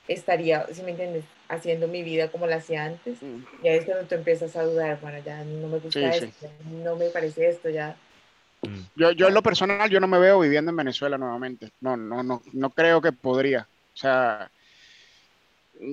[0.07, 3.19] Estaría, si me entiendes, haciendo mi vida como la hacía antes.
[3.62, 6.49] Y ahí es cuando tú empiezas a dudar, bueno, ya no me gusta Sí, esto,
[6.83, 7.97] no me parece esto, ya
[8.62, 11.73] mm, Yo, yo en lo personal, yo no me veo viviendo en Venezuela nuevamente.
[11.81, 13.69] No, no, no, no creo que podría.
[13.95, 14.51] O sea,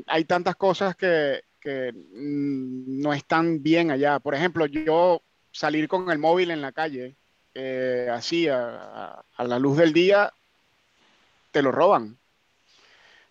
[0.07, 4.19] hay tantas cosas que, que mm, no están bien allá.
[4.19, 5.21] Por ejemplo, yo
[5.51, 7.15] salir con el móvil en la calle,
[7.53, 10.33] eh, así, a, a- a la luz del día,
[11.51, 12.17] te lo roban.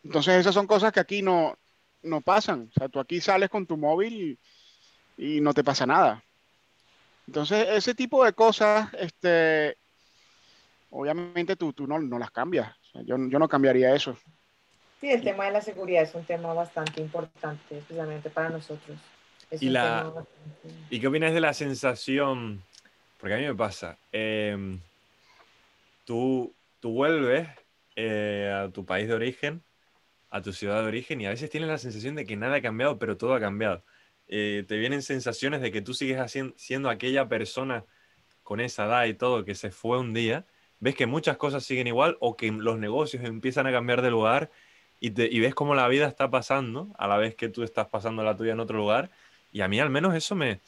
[0.04, 1.56] Entonces esas son cosas que aquí no,
[2.02, 2.68] no pasan.
[2.70, 4.38] O sea, tú aquí sales con tu móvil
[5.16, 6.22] y, y no te pasa nada.
[7.26, 9.78] Entonces, ese tipo de cosas, este,
[10.90, 12.68] obviamente tú, tú no, no las cambias.
[12.76, 14.16] O sea, yo, yo no cambiaría eso.
[15.00, 18.98] Sí, el tema de la seguridad es un tema bastante importante, especialmente para nosotros.
[19.50, 22.62] Es Y un la- tema bastante- ¿Y qué opinas de la sensación?
[23.22, 23.96] Porque a mí me pasa.
[24.10, 24.80] em,
[26.04, 27.48] tú, tú vuelves
[27.94, 29.62] eh, a tu país de origen,
[30.28, 32.60] a tu ciudad de origen, y a veces tienes la sensación de que nada ha
[32.60, 33.84] cambiado, pero todo ha cambiado.
[34.26, 37.84] Eh, te vienen sensaciones de que tú sigues siendo aquella persona
[38.42, 40.44] con esa edad y todo que se fue un día.
[40.80, 44.50] Ves que muchas cosas siguen igual o que los negocios empiezan a cambiar de lugar
[44.98, 48.36] y ves cómo la vida está pasando a la vez que tú estás pasando la
[48.36, 49.10] tuya en otro lugar.
[49.52, 50.60] Y a mí al menos eso me,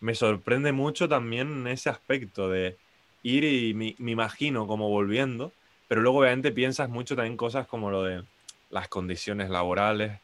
[0.00, 2.76] me sorprende mucho también ese aspecto de
[3.22, 5.52] ir y me, imagino como volviendo,
[5.88, 8.22] pero luego obviamente piensas mucho también cosas como lo de
[8.70, 10.20] las condiciones laborales,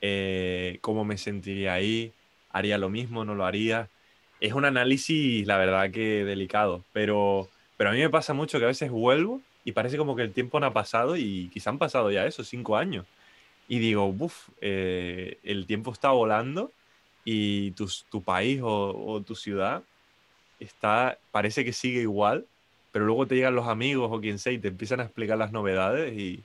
[0.00, 2.12] eh, cómo me sentiría ahí,
[2.50, 3.88] haría lo mismo, no lo haría.
[4.40, 8.64] Es un análisis, la verdad, que delicado, pero, pero a mí me pasa mucho que
[8.64, 11.78] a veces vuelvo y parece como que el tiempo no ha pasado y quizá han
[11.78, 13.06] pasado ya esos cinco años.
[13.66, 16.70] Y digo, uff, el tiempo está volando
[17.24, 19.82] y tu, tu país o, o tu ciudad
[20.60, 22.46] está, parece que sigue igual,
[22.92, 25.52] pero luego te llegan los amigos o quien sea y te empiezan a explicar las
[25.52, 26.42] novedades y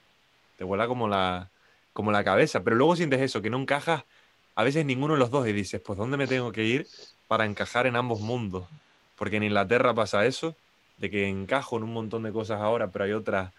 [0.57, 1.49] te vuela como la,
[1.93, 2.63] como la cabeza.
[2.63, 4.03] Pero luego sientes eso, que no encajas
[4.55, 6.87] a veces ninguno de los dos y dices, pues ¿dónde me tengo que ir
[7.27, 8.67] para encajar en ambos mundos?
[9.15, 10.55] Porque en Inglaterra pasa eso,
[10.97, 13.53] de que encajo en un montón de cosas ahora, pero hay otras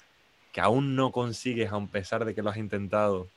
[0.52, 3.28] que aún no consigues, a pesar de que lo has intentado,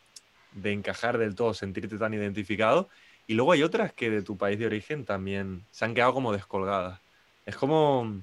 [0.52, 2.90] de encajar del todo, sentirte tan identificado.
[3.28, 6.34] Y luego hay otras que de tu país de origen también se han quedado como
[6.34, 7.00] descolgadas.
[7.46, 8.22] Es como...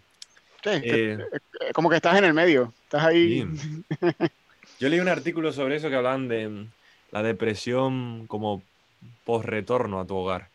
[0.62, 1.18] Sí, es que- eh,
[1.60, 2.72] eh, como que estás en el medio.
[2.84, 3.42] Estás ahí.
[4.78, 6.70] Yo leí un artículo sobre eso que hablaban de mm,
[7.12, 8.62] la depresión como
[9.24, 10.48] post-retorno a tu hogar.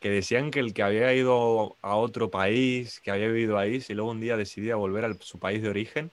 [0.00, 3.94] Que decían que el que había ido a otro país, que había vivido ahí, si
[3.94, 6.10] luego un día decidía volver a su país de origen,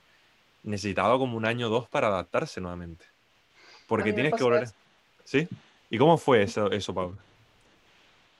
[0.63, 3.05] necesitaba como un año o dos para adaptarse nuevamente.
[3.87, 4.63] Porque tienes que volver.
[4.63, 4.75] eso.
[5.23, 5.47] ¿Sí?
[5.89, 7.17] ¿Y cómo fue eso, eso Pablo?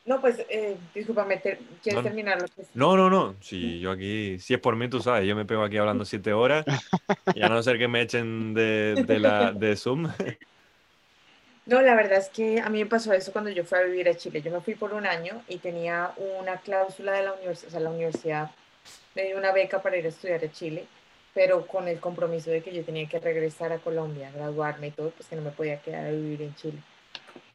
[0.08, 3.36] No, pues, eh, discúlpame, te- ¿quieres No, terminar lo que No, no, no.
[3.42, 6.32] Si yo aquí, si es por mí, tú sabes, yo me pego aquí hablando siete
[6.32, 6.66] horas
[7.36, 10.08] y a no ser que me echen de, de la, de Zoom.
[11.66, 14.08] No, la verdad es que a mí me pasó eso cuando yo fui a vivir
[14.08, 14.42] a Chile.
[14.42, 17.80] Yo me fui por un año y tenía una cláusula de la universidad, o sea,
[17.82, 18.52] la universidad
[19.16, 20.86] me dio una beca para ir a estudiar a Chile,
[21.34, 25.10] pero con el compromiso de que yo tenía que regresar a Colombia, graduarme y todo,
[25.10, 26.78] pues que no me podía quedar a vivir en Chile.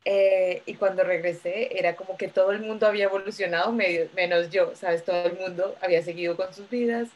[0.05, 5.05] Eh, y cuando regresé era como que todo el mundo había evolucionado menos yo, ¿sabes?
[5.05, 7.09] Todo el mundo había seguido con sus vidas.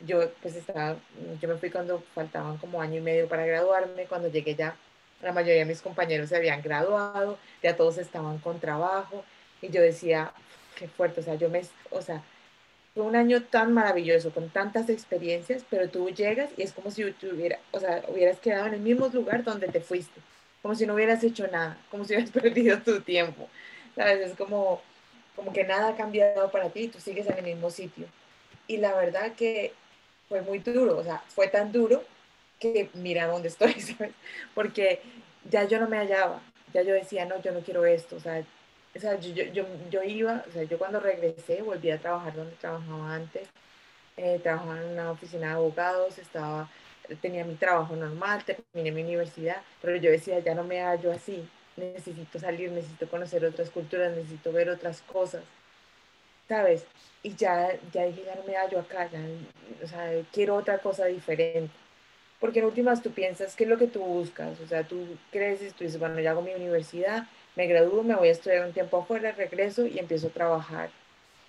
[0.00, 0.96] Yo pues estaba,
[1.40, 4.76] yo me fui cuando faltaban como año y medio para graduarme, cuando llegué ya
[5.22, 9.24] la mayoría de mis compañeros se habían graduado, ya todos estaban con trabajo
[9.62, 10.32] y yo decía,
[10.76, 12.22] qué fuerte, o sea, yo me, o sea,
[12.94, 17.10] fue un año tan maravilloso, con tantas experiencias, pero tú llegas y es como si
[17.12, 20.20] tuviera, o sea, hubieras quedado en el mismo lugar donde te fuiste,
[20.62, 23.48] como si no hubieras hecho nada, como si hubieras perdido tu tiempo,
[23.94, 24.30] ¿sabes?
[24.30, 24.80] Es como,
[25.36, 28.06] como que nada ha cambiado para ti tú sigues en el mismo sitio.
[28.68, 29.72] Y la verdad que
[30.28, 32.02] fue muy duro, o sea, fue tan duro
[32.58, 34.12] que mira dónde estoy, ¿sabes?
[34.54, 35.02] Porque
[35.50, 36.40] ya yo no me hallaba,
[36.72, 38.44] ya yo decía, no, yo no quiero esto, o sea,
[38.94, 42.54] o sea yo, yo, yo, iba, o sea, yo cuando regresé volví a trabajar donde
[42.56, 43.48] trabajaba antes,
[44.16, 46.70] eh, trabajaba en una oficina de abogados, estaba,
[47.20, 51.48] tenía mi trabajo normal, terminé mi universidad, pero yo decía, ya no me hallo así,
[51.76, 55.42] necesito salir, necesito conocer otras culturas, necesito ver otras cosas,
[56.48, 56.84] ¿sabes?
[57.22, 59.20] Y ya, ya dije, ya no me hallo acá, ya,
[59.82, 61.72] o sea, quiero otra cosa diferente
[62.42, 65.74] porque en últimas tú piensas qué es lo que tú buscas, o sea, tú creces,
[65.74, 68.98] tú dices, bueno, ya hago mi universidad, me gradúo, me voy a estudiar un tiempo
[68.98, 70.90] afuera, regreso y empiezo a trabajar.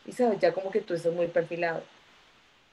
[0.06, 1.84] Y sabes, ya como que tú estás muy perfilado.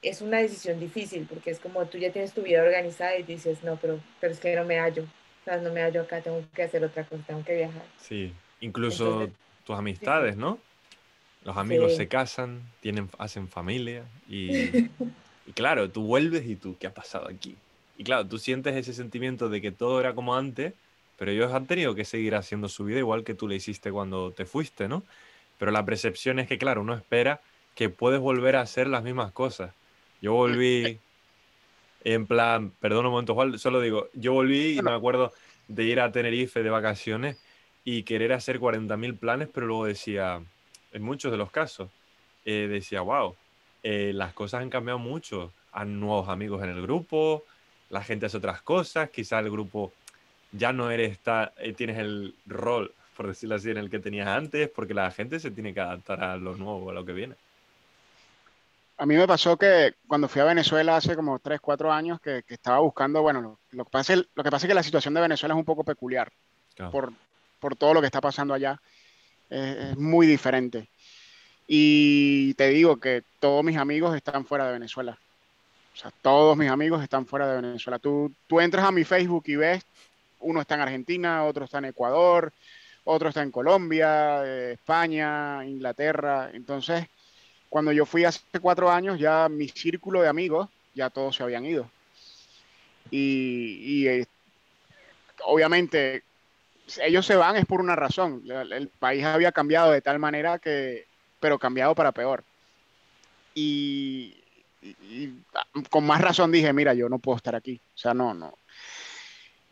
[0.01, 3.63] Es una decisión difícil porque es como tú ya tienes tu vida organizada y dices,
[3.63, 5.05] no, pero, pero es que no me hallo,
[5.45, 5.61] ¿sabes?
[5.61, 7.83] No me hallo acá, tengo que hacer otra cosa, tengo que viajar.
[7.99, 9.29] Sí, incluso
[9.65, 10.57] tus amistades, ¿no?
[11.43, 14.51] Los amigos se casan, tienen, hacen familia y,
[15.47, 17.55] y claro, tú vuelves y tú, ¿qué ha pasado aquí?
[17.97, 20.73] Y claro, tú sientes ese sentimiento de que todo era como antes,
[21.17, 24.31] pero ellos han tenido que seguir haciendo su vida igual que tú le hiciste cuando
[24.31, 25.03] te fuiste, ¿no?
[25.59, 27.41] Pero la percepción es que, claro, uno espera
[27.75, 29.71] que puedes volver a hacer las mismas cosas.
[30.21, 30.99] Yo volví
[32.03, 35.33] en plan, perdón un momento, Juan, solo digo, yo volví y me acuerdo
[35.67, 37.37] de ir a Tenerife de vacaciones
[37.83, 40.41] y querer hacer 40.000 planes, pero luego decía,
[40.93, 41.89] en muchos de los casos,
[42.45, 43.35] eh, decía, wow,
[43.83, 47.43] eh, las cosas han cambiado mucho, han nuevos amigos en el grupo,
[47.89, 49.91] la gente hace otras cosas, quizá el grupo
[50.51, 54.27] ya no eres, está, eh, tienes el rol, por decirlo así, en el que tenías
[54.27, 57.35] antes, porque la gente se tiene que adaptar a lo nuevo, a lo que viene.
[58.97, 62.43] A mí me pasó que cuando fui a Venezuela hace como 3, 4 años, que,
[62.47, 65.21] estaba buscando, bueno, lo, que pasa es, lo que pasa es que la situación de
[65.21, 66.31] Venezuela es un poco peculiar
[66.91, 67.11] por,
[67.59, 68.79] por, todo lo que está pasando allá.
[69.49, 70.87] es muy diferente.
[71.67, 75.17] Y te digo que todos mis amigos están fuera de Venezuela.
[75.93, 77.99] O sea, todos mis amigos están fuera de Venezuela.
[77.99, 79.83] Tú, tú entras a mi Facebook y ves,
[80.39, 82.51] uno está en Argentina, otro está en Ecuador,
[83.03, 86.49] otro está en Colombia, eh, España, Inglaterra.
[86.53, 87.07] Entonces,
[87.71, 91.65] cuando yo fui hace cuatro años, ya mi círculo de amigos, ya todos se habían
[91.65, 91.89] ido.
[93.09, 94.25] Y, eh,
[95.45, 96.23] obviamente,
[97.01, 98.43] ellos se van es por una razón.
[98.45, 101.05] El país había cambiado de tal manera que,
[101.39, 102.43] pero cambiado para peor.
[103.55, 104.35] Y,
[104.81, 105.33] y,
[105.89, 107.79] con más razón dije, mira, yo no puedo estar aquí.
[107.95, 108.53] O sea, no, no.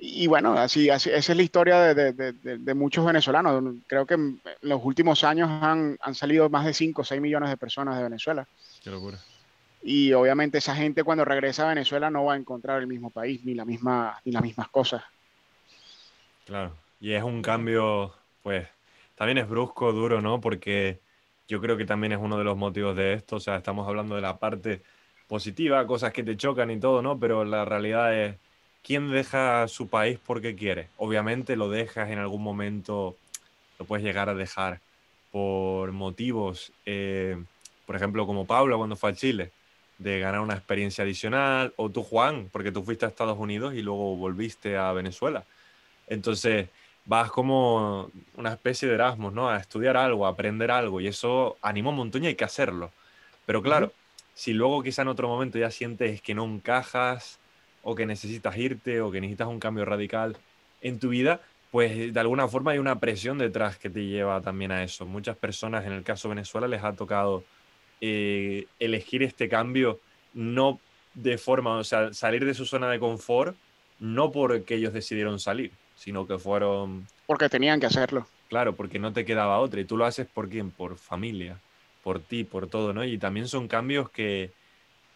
[0.01, 3.75] Y bueno, así, así esa es la historia de, de, de, muchos venezolanos.
[3.85, 7.49] Creo que en los últimos años han, han salido más de 5 o 6 millones
[7.49, 8.47] de personas de Venezuela.
[8.81, 9.17] Qué locura.
[9.81, 13.43] Y obviamente esa gente cuando regresa a Venezuela no va a encontrar el mismo país
[13.43, 15.03] ni, la misma, ni las mismas cosas.
[16.45, 18.67] Claro, y es un cambio, pues,
[19.15, 20.39] también es brusco, duro, ¿no?
[20.39, 21.01] Porque
[21.49, 23.35] yo creo que también es uno de los motivos de esto.
[23.35, 24.81] O sea, estamos hablando de la parte
[25.27, 27.19] positiva, cosas que te chocan y todo, ¿no?
[27.19, 28.37] Pero la realidad es,
[28.83, 30.89] ¿quién deja su país porque quiere?
[30.97, 33.15] Obviamente lo dejas en algún momento,
[33.77, 34.79] lo puedes llegar a dejar
[35.31, 37.41] por motivos, eh,
[37.85, 39.51] por ejemplo, como Pablo cuando fue a Chile,
[39.97, 43.81] de ganar una experiencia adicional, o tú, Juan, porque tú fuiste a Estados Unidos y
[43.81, 45.43] luego volviste a Venezuela.
[46.07, 46.69] Entonces,
[47.05, 49.49] vas como una especie de Erasmus, ¿no?
[49.49, 52.91] A estudiar algo, a aprender algo, y eso anima un montón y hay que hacerlo.
[53.45, 53.91] Pero claro,
[54.35, 57.38] si luego quizá en otro momento ya sientes que no encajas
[57.89, 60.37] o que necesitas irte o que necesitas un cambio radical
[60.81, 64.71] en tu vida, pues de alguna forma hay una presión detrás que te lleva también
[64.71, 65.05] a eso.
[65.05, 67.43] Muchas personas, en el caso de Venezuela, les ha tocado
[68.01, 69.99] eh, elegir este cambio
[70.33, 70.79] no
[71.13, 73.55] de forma, o sea, salir de su zona de confort,
[73.99, 77.07] no porque ellos decidieron salir, sino que fueron...
[77.25, 78.27] Porque tenían que hacerlo.
[78.47, 79.81] Claro, porque no te quedaba otra.
[79.81, 80.71] Y tú lo haces por quién?
[80.71, 81.59] Por familia
[82.03, 83.03] por ti, por todo, ¿no?
[83.03, 84.51] Y también son cambios que,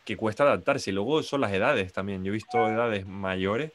[0.05, 0.89] que cuesta adaptarse.
[0.89, 2.23] Y luego son las edades también.
[2.23, 3.71] Yo he visto edades mayores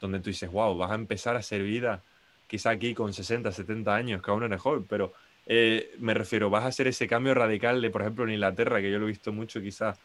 [0.00, 2.02] donde tú dices, wow, vas a empezar a hacer vida
[2.46, 5.14] quizá aquí con 60, 70 años, que aún eres joven, pero
[5.46, 8.90] eh, me refiero, vas a hacer ese cambio radical de, por ejemplo, en Inglaterra, que
[8.90, 9.96] yo lo he visto mucho quizá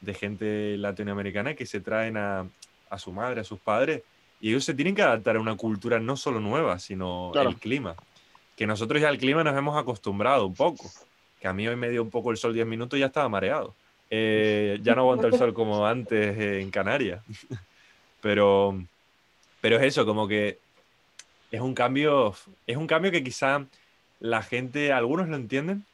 [0.00, 2.46] de gente latinoamericana que se traen a,
[2.90, 4.02] a su madre, a sus padres,
[4.40, 7.94] y ellos se tienen que adaptar a una cultura no solo nueva, sino el clima.
[8.56, 10.90] que nosotros ya al clima nos hemos acostumbrado un poco.
[11.40, 13.28] Que a mí hoy me dio un poco el sol 10 minutos y ya estaba
[13.28, 13.74] mareado.
[14.14, 17.24] Eh, ya no aguanto el sol como antes en Canarias.
[18.20, 18.78] pero,
[19.62, 20.58] pero es eso, como que
[21.50, 22.34] es un cambio,
[22.66, 23.64] es un cambio que quizá
[24.20, 25.86] la gente, algunos lo entienden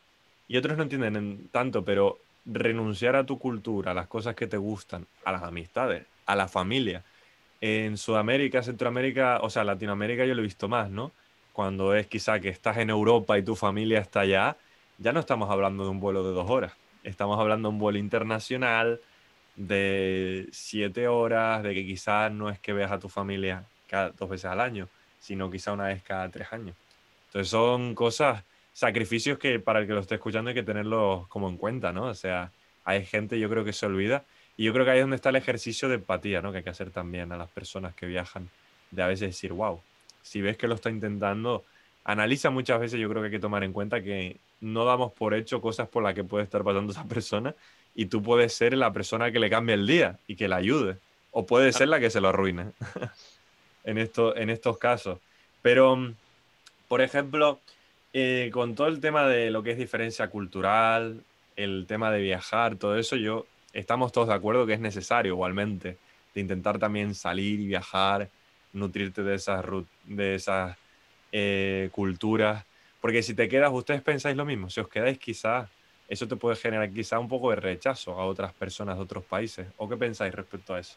[0.48, 4.56] y otros no entienden tanto, pero renunciar a tu cultura, a las cosas que te
[4.56, 7.04] gustan, a las amistades, a la familia.
[7.60, 11.12] En Sudamérica, Centroamérica, o sea, Latinoamérica yo lo he visto más, ¿no?
[11.52, 14.56] Cuando es quizá que estás en Europa y tu familia está allá,
[14.98, 16.72] ya no estamos hablando de un vuelo de dos horas,
[17.09, 19.00] estamos hablando de un vuelo internacional
[19.56, 24.28] de siete horas, de que quizás no es que veas a tu familia cada dos
[24.28, 24.88] veces al año,
[25.18, 26.76] sino quizá una vez cada tres años.
[27.26, 31.48] Entonces son cosas, sacrificios que para el que lo esté escuchando hay que tenerlos como
[31.48, 32.04] en cuenta, ¿no?
[32.04, 32.52] O sea,
[32.84, 34.24] hay gente yo creo que se olvida
[34.56, 36.52] y yo creo que ahí es donde está el ejercicio de empatía, ¿no?
[36.52, 38.48] Que hay que hacer también a las personas que viajan,
[38.90, 39.80] de a veces decir, wow,
[40.22, 41.64] si ves que lo está intentando,
[42.09, 45.34] analiza muchas veces, yo creo que hay que tomar en cuenta que no damos por
[45.34, 47.54] hecho cosas por las que puede estar pasando esa persona
[47.94, 50.96] y tú puedes ser la persona que le cambie el día y que la ayude,
[51.32, 52.70] o puede ser la que se lo arruine
[53.84, 55.18] en, esto, en estos casos.
[55.61, 56.14] Pero, mm,
[56.88, 57.61] por ejemplo,
[58.14, 61.20] eh, con todo el tema de lo que es diferencia cultural,
[61.56, 63.44] el tema de viajar, todo eso, yo
[63.74, 65.98] estamos todos de acuerdo que es necesario igualmente,
[66.34, 68.30] de intentar también salir y viajar,
[68.72, 69.62] nutrirte de esas,
[70.06, 70.78] de esas
[71.33, 72.64] eh, culturas,
[73.01, 75.68] porque si te quedas, ustedes pensáis lo mismo, si os quedáis quizás,
[76.09, 79.66] eso te puede generar quizá un poco de rechazo a otras personas de otros países,
[79.76, 80.97] ¿o qué pensáis respecto a eso?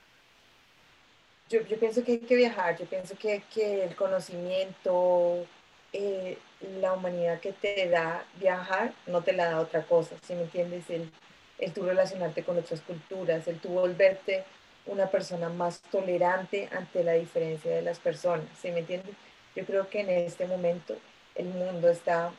[1.50, 5.46] Yo, yo pienso que hay que viajar, yo pienso que, que el conocimiento,
[5.92, 6.38] eh,
[6.80, 10.90] la humanidad que te da viajar no te la da otra cosa, si me entiendes?
[10.90, 11.12] El,
[11.60, 14.46] el tú relacionarte con otras culturas, el tú volverte
[14.86, 19.14] una persona más tolerante ante la diferencia de las personas, ¿sí me entiendes?
[19.56, 20.96] Yo creo que en este momento
[21.36, 22.32] el mundo está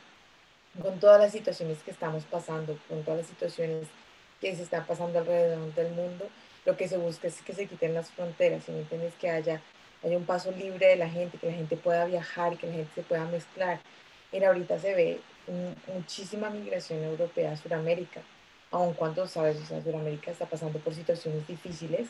[0.80, 3.86] con todas las situaciones que estamos pasando, con todas las situaciones
[4.40, 6.28] que se están pasando alrededor del mundo,
[6.64, 9.12] lo que se busca es que se quiten las fronteras, ¿sí me entiendes?
[9.20, 9.60] Que haya
[10.02, 12.92] hay un paso libre de la gente, que la gente pueda viajar, que la gente
[12.94, 13.80] se pueda mezclar.
[14.32, 15.20] Mira, ahorita se ve
[15.94, 18.20] muchísima migración europea a Sudamérica,
[18.70, 22.08] aun cuando, sabes, o sea, Sudamérica está pasando por situaciones difíciles.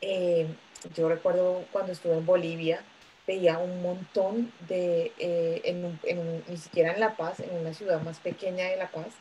[0.00, 0.46] Eh,
[0.94, 2.82] yo recuerdo cuando estuve en Bolivia,
[3.30, 8.64] veía un montón de, eh, ni siquiera en La Paz, en una ciudad más pequeña
[8.64, 9.12] de La Paz,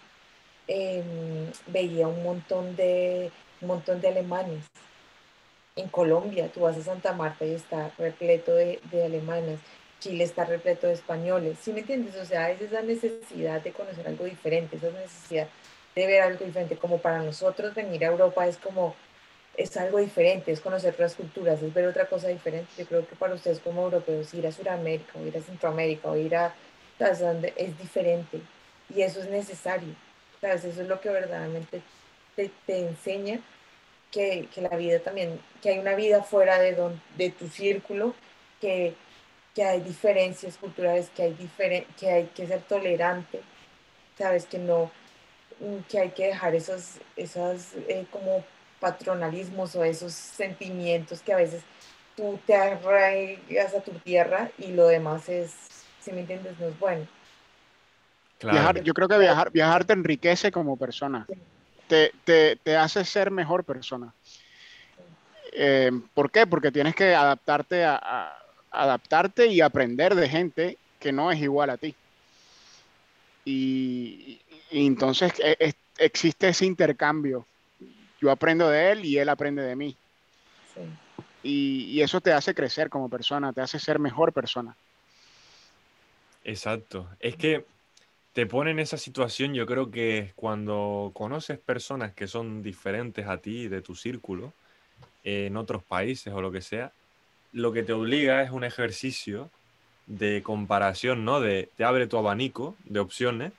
[0.68, 3.30] em, veía un montón de,
[3.62, 4.64] un montón de alemanes
[5.76, 9.60] en Colombia, tú vas a Santa Marta y está repleto de, de alemanes,
[10.00, 12.16] Chile está repleto de españoles, ¿sí me entiendes?
[12.16, 15.48] O sea, es esa necesidad de conocer algo diferente, esa necesidad
[15.96, 18.96] de ver algo diferente, como para nosotros venir a Europa es como,
[19.60, 22.72] es algo diferente, es conocer otras culturas, es ver otra cosa diferente.
[22.78, 26.16] Yo creo que para ustedes como europeos ir a Sudamérica o ir a Centroamérica o
[26.16, 26.56] ir a
[27.20, 28.42] donde es diferente
[28.94, 29.94] y eso es necesario.
[30.40, 30.64] ¿sabes?
[30.64, 31.82] Eso es lo que verdaderamente
[32.36, 33.40] te, te enseña
[34.12, 38.16] que, que, la vida también, que hay una vida fuera de, don, de tu círculo,
[38.62, 38.96] que,
[39.54, 43.42] que hay diferencias culturales, que hay, diferen, que hay que ser tolerante,
[44.18, 44.90] sabes, que no,
[45.90, 48.44] que hay que dejar esos, esos eh, como
[48.80, 51.64] patronalismos o esos sentimientos que a veces
[52.16, 55.54] tú te arraigas a tu tierra y lo demás es,
[56.00, 57.08] si me entiendes, no es bueno.
[58.42, 61.26] Viajar, yo creo que viajar, viajar te enriquece como persona.
[61.28, 61.36] Sí
[62.24, 64.14] te, te, hace ser mejor persona.
[65.52, 66.46] Eh, ¿Por qué?
[66.46, 68.38] Porque tienes que adaptarte, a,
[68.72, 71.96] adaptarte y aprender de gente que no es igual a ti.
[73.46, 74.40] Y,
[74.72, 77.48] entonces e, existe ese intercambio.
[78.22, 79.96] Yo aprendo de él y él aprende de mí.
[81.42, 84.76] Y, y, eso te hace crecer como persona, te hace ser mejor persona.
[86.44, 87.10] Exacto.
[87.20, 87.66] Es que
[88.34, 93.38] te pone en esa situación, yo creo que cuando conoces personas que son diferentes a
[93.38, 94.54] ti, de tu círculo,
[95.24, 96.92] en otros países o lo que sea,
[97.52, 99.50] lo que te obliga es un ejercicio
[100.08, 101.40] de comparación, ¿no?
[101.40, 103.52] De, te abre tu abanico de opciones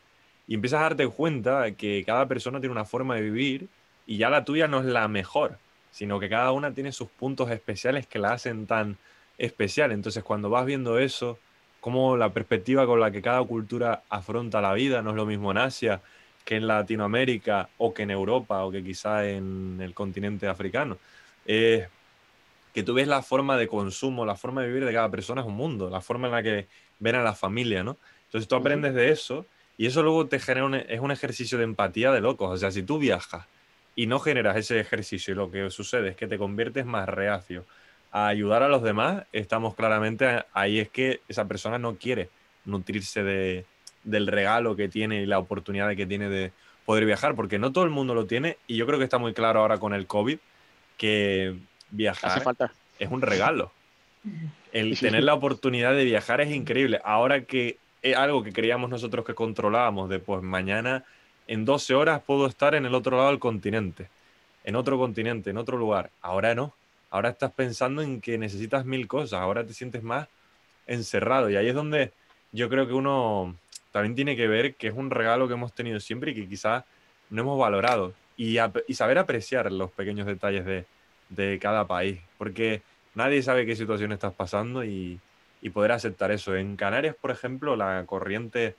[0.47, 3.69] y empiezas a darte cuenta de que cada persona tiene una forma de vivir
[4.11, 5.57] y ya la tuya no es la mejor,
[5.93, 8.97] sino que cada una tiene sus puntos especiales que la hacen tan
[9.39, 9.93] especial.
[9.93, 11.39] Entonces, cuando vas viendo eso,
[11.81, 15.53] cómo la perspectiva con la que cada cultura afronta la vida no es lo mismo
[15.53, 16.01] en Asia
[16.45, 20.99] que en Latinoamérica o que en Europa o que quizá en el continente africano.
[21.47, 21.87] Eh,
[22.75, 25.47] que tú ves la forma de consumo, la forma de vivir de cada persona es
[25.47, 26.67] un mundo, la forma en la que
[26.99, 27.97] ven a la familia, ¿no?
[28.25, 29.47] Entonces tú aprendes de eso
[29.79, 32.51] y eso luego te genera un, es un ejercicio de empatía de locos.
[32.51, 33.47] O sea, si tú viajas
[34.01, 37.67] y no generas ese ejercicio y lo que sucede es que te conviertes más reacio
[38.11, 42.31] a ayudar a los demás, estamos claramente ahí es que esa persona no quiere
[42.65, 43.67] nutrirse de,
[44.03, 46.51] del regalo que tiene y la oportunidad que tiene de
[46.87, 49.35] poder viajar, porque no todo el mundo lo tiene y yo creo que está muy
[49.35, 50.39] claro ahora con el COVID
[50.97, 51.57] que
[51.91, 52.43] viajar
[52.99, 53.71] es un regalo.
[54.73, 57.03] El tener la oportunidad de viajar es increíble.
[57.05, 61.05] Ahora que es algo que creíamos nosotros que controlábamos, de pues mañana
[61.51, 64.09] en 12 horas puedo estar en el otro lado del continente,
[64.63, 66.11] en otro continente, en otro lugar.
[66.23, 66.73] Ahora no.
[67.11, 70.29] Ahora estás pensando en que necesitas mil cosas, ahora te sientes más
[70.87, 72.13] encerrado y ahí es donde
[72.53, 73.57] yo creo que uno
[73.91, 76.85] también tiene que ver que es un regalo que hemos tenido siempre y que quizás
[77.31, 78.59] no hemos valorado y,
[78.95, 80.65] saber apreciar los pequeños detalles
[81.29, 82.81] de, cada país, porque
[83.17, 85.19] nadie sabe qué situación estás pasando y,
[85.75, 86.55] poder aceptar eso.
[86.55, 88.77] En Canarias, por ejemplo, la corriente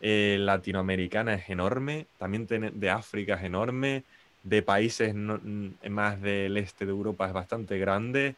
[0.00, 4.04] eh, latinoamericana es enorme, también de África es enorme,
[4.42, 8.36] de países más del este de Europa es bastante grande,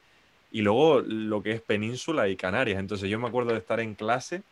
[0.51, 2.79] y luego lo que es península y Canarias.
[2.79, 4.43] Entonces yo me acuerdo de estar en clase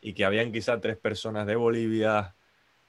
[0.00, 2.32] y que habían quizá tres personas de Bolivia,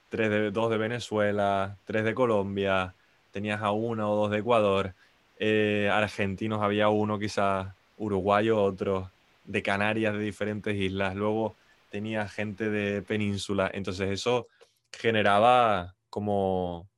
[0.08, 2.94] tres de, dos de Venezuela, tres de Colombia,
[3.32, 4.94] tenías a uno o dos de Ecuador,
[5.38, 9.10] eh, argentinos había uno quizás, uruguayo otro,
[9.44, 11.56] de Canarias, de diferentes islas, luego
[11.92, 14.48] tenía gente de península, entonces eso
[14.90, 16.90] generaba como...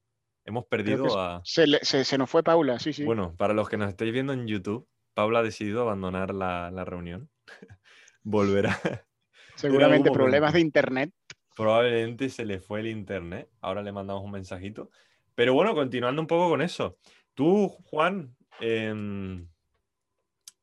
[0.46, 1.40] Hemos perdido a...
[1.44, 3.02] Se, se, nos fue Paula, sí, sí.
[3.02, 6.84] Bueno, para los que nos estáis viendo en YouTube, Paula ha decidido abandonar la, la
[6.84, 7.30] reunión.
[8.22, 8.78] Volverá.
[9.56, 11.12] Seguramente problemas de internet.
[11.56, 13.48] Probablemente se le fue el internet.
[13.62, 14.90] Ahora le mandamos un mensajito.
[15.34, 16.98] Pero bueno, continuando un poco con eso.
[17.32, 19.48] Tú, Juan, em,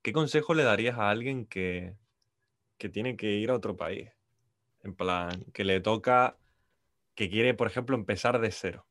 [0.04, 1.96] ¿qué consejo le darías a alguien que,
[2.78, 4.10] que tiene que ir a otro país?
[4.84, 6.38] En plan, que le toca,
[7.16, 8.88] que quiere, por ejemplo, empezar de cero.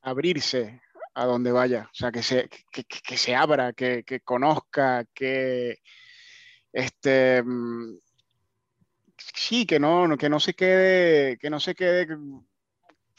[0.00, 0.80] Abrirse
[1.14, 5.78] a donde vaya, o sea, que se, que, se abra, que, conozca, que
[6.72, 7.98] este mm,
[9.34, 12.06] sí, que no, que no se quede, que no se quede,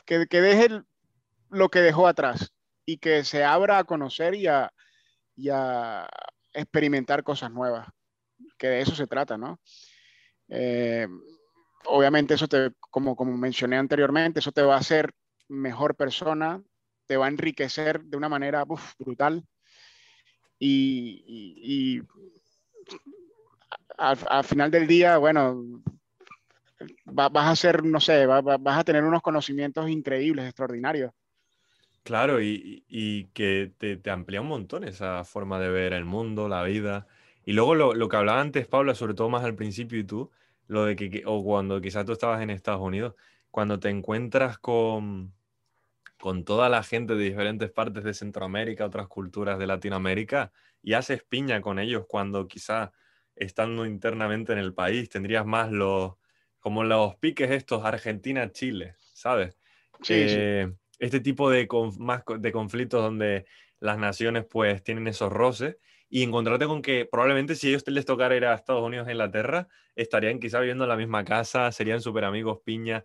[0.05, 0.81] que, que deje
[1.49, 2.53] lo que dejó atrás
[2.85, 4.71] y que se abra a conocer y a,
[6.55, 7.87] experimentar cosas nuevas,
[8.57, 9.59] que de eso se trata, ¿no?
[10.49, 11.07] Eh,
[11.85, 15.11] obviamente eso te, como, como mencioné anteriormente, eso te va a hacer
[15.47, 16.61] mejor persona,
[17.05, 18.65] te va a enriquecer de una manera
[18.97, 19.43] brutal
[20.59, 22.01] y,
[23.97, 25.61] al, final del día, bueno,
[27.05, 31.11] vas a ser, no sé, vas a tener unos conocimientos increíbles, extraordinarios.
[32.03, 37.07] Claro, y, que te, amplía un montón esa forma de ver el mundo, la vida.
[37.45, 40.31] Y luego lo, que hablaba antes, Paula, sobre todo más al principio y tú,
[40.73, 43.15] lo de que, o cuando quizás tú estabas en Estados Unidos,
[43.51, 45.33] cuando te encuentras con,
[46.19, 50.51] con toda la gente de diferentes partes de Centroamérica, otras culturas de Latinoamérica,
[50.81, 52.89] y haces piña con ellos cuando quizás
[53.35, 56.13] estando internamente en el país tendrías más los,
[56.59, 59.57] como los piques estos Argentina-Chile, ¿sabes?
[60.01, 60.35] Sí, sí.
[60.37, 61.67] Eh, este tipo de,
[61.99, 63.45] más de conflictos donde
[63.79, 65.77] las naciones pues tienen esos roces
[66.15, 69.13] y encontrarte con que probablemente si a ellos les tocara ir a Estados Unidos e
[69.13, 73.03] Inglaterra, estarían quizá viviendo en la misma casa, serían súper amigos, piña,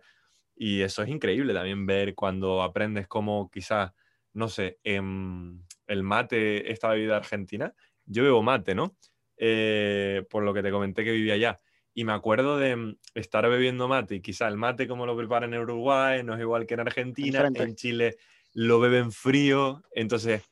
[0.55, 3.95] y eso es increíble también ver cuando aprendes cómo quizá,
[4.33, 7.73] no sé, en el mate, esta bebida argentina,
[8.05, 8.95] yo bebo mate, ¿no?
[9.37, 11.59] Eh, por lo que te comenté que vivía allá.
[11.95, 15.51] Y me acuerdo de mm, estar bebiendo mate y quizá el mate como lo preparan
[15.55, 18.17] en Uruguay no es igual que en Argentina, en Chile
[18.53, 20.43] lo beben frío, entonces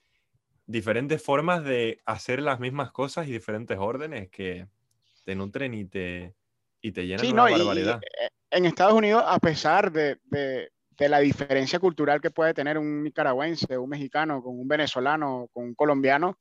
[0.68, 4.68] diferentes formas de hacer las mismas cosas y diferentes órdenes que
[5.24, 6.36] te nutren y te,
[6.82, 8.02] y te llenan de una barbaridad.
[8.04, 10.70] Eh, en Estados Unidos, a pesar de, de,
[11.10, 15.74] la diferencia cultural que puede tener un nicaragüense, un mexicano, con un venezolano, con un
[15.74, 16.38] colombiano,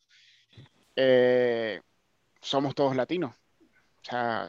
[0.94, 1.80] eh,
[2.40, 3.34] somos todos latinos.
[3.34, 4.48] O sea,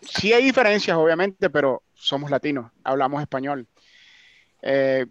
[0.00, 3.66] sí hay diferencias, obviamente, pero somos latinos, hablamos español.
[4.62, 5.06] Eh,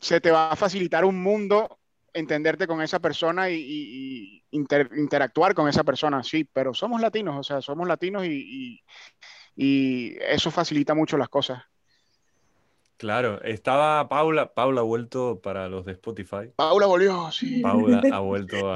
[0.00, 1.77] se te va a facilitar un mundo
[2.18, 7.60] entenderte con esa persona y, interactuar con esa persona, sí, pero somos latinos, o sea,
[7.60, 8.82] somos latinos y,
[9.56, 11.62] eso facilita mucho las cosas.
[12.96, 16.50] Claro, estaba Paula, Paula ha vuelto para los de Spotify.
[16.56, 17.60] Paula volvió, sí.
[17.60, 18.74] Paula ha vuelto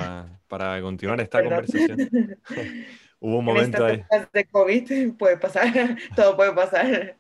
[0.49, 1.99] para continuar esta conversación.
[3.25, 4.03] Hubo un momento ahí.
[4.33, 5.73] de COVID puede pasar,
[6.17, 7.17] todo puede pasar.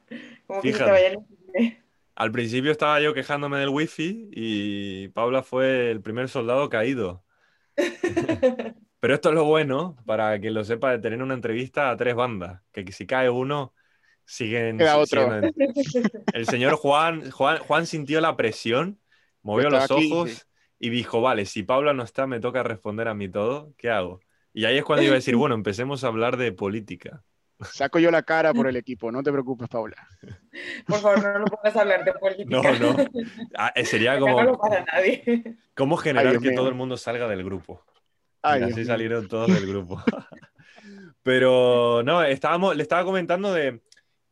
[0.48, 1.81] Como que se te
[2.14, 7.24] Al principio estaba yo quejándome del wifi y Paula fue el primer soldado caído.
[9.00, 12.14] Pero esto es lo bueno, para que lo sepa, de tener una entrevista a tres
[12.14, 13.74] bandas, que si cae uno,
[14.24, 14.78] siguen...
[14.78, 15.28] Queda otro.
[16.32, 19.00] El señor Juan, Juan, Juan sintió la presión,
[19.42, 20.46] movió los ojos
[20.78, 24.20] y dijo, vale, si Paula no está, me toca responder a mí todo, ¿qué hago?
[24.52, 27.24] Y ahí es cuando iba a decir, bueno, empecemos a hablar de política.
[27.64, 29.96] Saco yo la cara por el equipo, no te preocupes, Paula.
[30.86, 32.48] Por favor, no lo pongas a hablar de política.
[32.48, 32.96] No, no.
[33.56, 34.42] Ah, eh, sería como.
[34.42, 35.56] No para nadie.
[35.74, 36.56] ¿Cómo generar Ay, que mío.
[36.56, 37.84] todo el mundo salga del grupo?
[38.42, 38.86] Ay, así mío.
[38.86, 40.02] salieron todos del grupo.
[41.22, 43.80] Pero no, estábamos, le estaba comentando de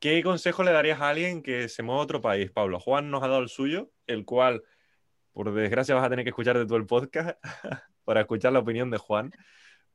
[0.00, 2.80] qué consejo le darías a alguien que se mueva a otro país, Pablo.
[2.80, 4.62] Juan nos ha dado el suyo, el cual,
[5.32, 7.38] por desgracia, vas a tener que escuchar de todo el podcast
[8.04, 9.32] para escuchar la opinión de Juan.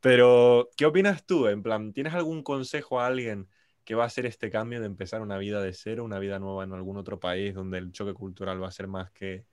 [0.01, 1.47] Pero, ¿qué opinas tú?
[1.47, 3.49] En plan, ¿tienes algún consejo a alguien
[3.83, 6.63] que va a hacer este cambio de empezar una vida de cero, una vida nueva
[6.63, 9.45] en algún otro país donde el choque cultural va a ser más que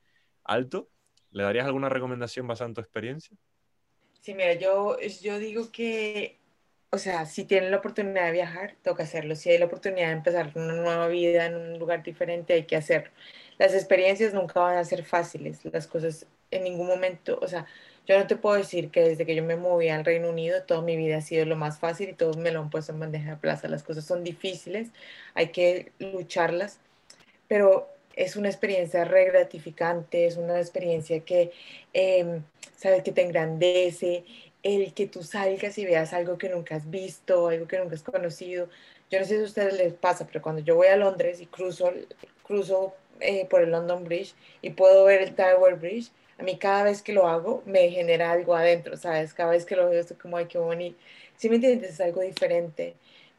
[0.44, 0.90] alto?
[1.30, 3.36] ¿Le darías alguna recomendación basada en tu experiencia?
[4.20, 6.38] Sí, mira, yo, yo digo que,
[6.90, 9.34] o sea, si tienen la oportunidad de viajar, toca hacerlo.
[9.34, 12.76] Si hay la oportunidad de empezar una nueva vida en un lugar diferente, hay que
[12.76, 13.10] hacerlo.
[13.58, 17.66] Las experiencias nunca van a ser fáciles, las cosas en ningún momento, o sea,
[18.06, 20.82] yo no te puedo decir que desde que yo me moví al Reino Unido, toda
[20.82, 23.30] mi vida ha sido lo más fácil y todos me lo han puesto en bandeja
[23.30, 23.68] de plaza.
[23.68, 24.88] Las cosas son difíciles,
[25.34, 26.80] hay que lucharlas,
[27.48, 31.52] pero es una experiencia re gratificante, es una experiencia que,
[31.94, 32.40] eh,
[32.76, 34.24] sabes, que te engrandece,
[34.62, 38.02] el que tú salgas y veas algo que nunca has visto, algo que nunca has
[38.02, 38.68] conocido.
[39.10, 41.46] Yo no sé si a ustedes les pasa, pero cuando yo voy a Londres y
[41.46, 41.92] cruzo,
[42.44, 46.84] cruzo eh, por el London Bridge y puedo ver el Tower Bridge, a mí cada
[46.84, 49.34] vez que lo hago me genera algo adentro, ¿sabes?
[49.34, 50.98] Cada vez que lo veo estoy como, ay, qué bonito.
[51.36, 51.90] ¿Sí me entiendes?
[51.92, 52.94] Es algo diferente.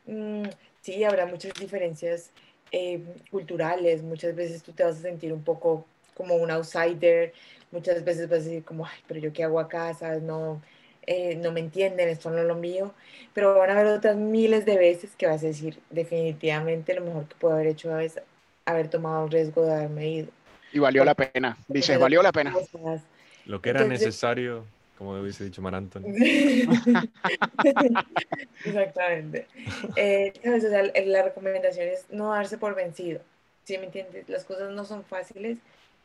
[0.06, 0.44] Mm,
[0.82, 2.32] sí, habrá muchas diferencias
[2.72, 5.86] eh, culturales, muchas veces tú te vas a sentir un poco
[6.16, 7.34] como un outsider,
[7.72, 10.22] muchas veces vas a decir como, ay, pero yo qué hago acá, ¿sabes?
[10.24, 10.62] No,
[11.06, 12.94] eh, no me entienden, esto no es lo mío,
[13.34, 17.28] pero van a haber otras miles de veces que vas a decir, definitivamente lo mejor
[17.28, 18.20] que puedo haber hecho es
[18.66, 20.43] haber tomado el riesgo de haberme ido.
[20.74, 21.58] Y valió la pena.
[21.68, 22.54] Dices, valió la pena.
[23.46, 24.66] Lo que era Entonces- necesario,
[24.98, 26.02] como hubiese dicho Mar Anthony.
[28.66, 29.48] Exactamente.
[29.96, 30.66] Eh, ¿sabes?
[30.66, 33.22] O sea, la recomendación es no darse por vencido.
[33.64, 34.28] ¿Sí me entiendes?
[34.28, 35.58] Las cosas no son fáciles,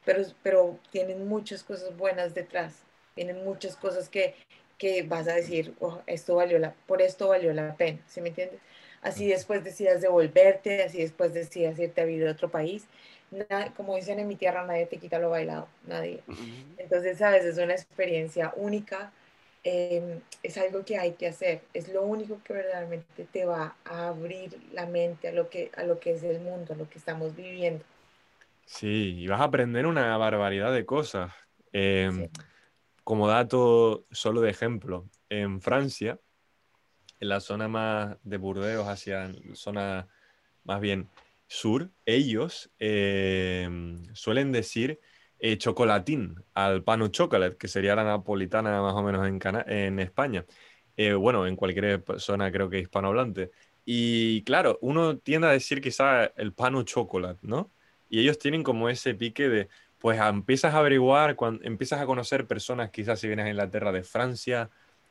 [0.05, 2.83] pero, pero tienen muchas cosas buenas detrás.
[3.15, 4.35] Tienen muchas cosas que,
[4.77, 7.99] que vas a decir, "Oh, esto valió la, por esto valió la pena.
[8.07, 8.61] ¿Sí me entiendes?
[9.03, 12.85] Así después decidas devolverte, así después decidas irte a vivir a otro país.
[13.31, 16.23] Na- como dicen en mi tierra, nadie te quita lo bailado, nadie.
[16.79, 19.13] Entonces, sabes, es una experiencia única,
[19.65, 24.09] eh, es algo que hay que hacer, es lo único que verdaderamente te va a
[24.09, 26.99] abrir la mente a lo que, a lo que es el mundo, a lo que
[26.99, 27.85] estamos viviendo.
[28.65, 31.33] Sí, y vas a aprender una barbaridad de cosas.
[31.73, 32.31] Eh, Sí.
[33.05, 36.19] Como dato solo de ejemplo, en Francia,
[37.21, 40.07] en la zona más de Burdeos, hacia zona
[40.65, 41.09] más bien
[41.49, 43.69] sur, ellos eh,
[44.13, 45.01] suelen decir
[45.41, 50.45] eh, chocolatín al pan o chocolate, que sería la napolitana más o menos en, España.
[50.97, 53.51] Eh, bueno, en cualquier zona creo que hispanohablante.
[53.85, 57.71] Y claro, uno tiende a decir quizá el pan o chocolate, ¿no?
[58.11, 59.69] Y ellos tienen como ese pique de,
[59.99, 64.71] pues empiezas a averiguar, empiezas a conocer personas, quizás si vienes a Inglaterra, de Francia,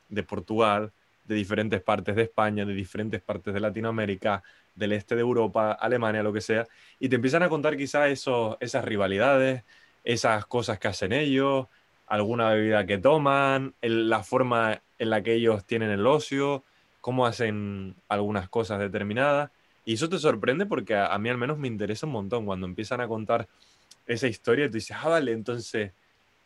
[0.10, 0.92] de Portugal,
[1.26, 4.44] de diferentes partes de España, de diferentes partes de Latinoamérica,
[4.78, 6.65] del este de Europa, Alemania, lo que sea,
[6.99, 9.63] y te empiezan a contar quizás esos, esas rivalidades,
[10.03, 11.67] esas cosas que hacen ellos,
[12.05, 16.63] alguna bebida que toman, el- la forma en la que ellos tienen el ocio,
[17.01, 19.51] cómo hacen algunas cosas determinadas.
[19.86, 23.01] Y eso te sorprende porque a, mí al menos me interesa un montón cuando empiezan
[23.01, 23.47] a contar
[24.05, 24.67] esa historia.
[24.67, 25.93] Tú dices, ah, vale, entonces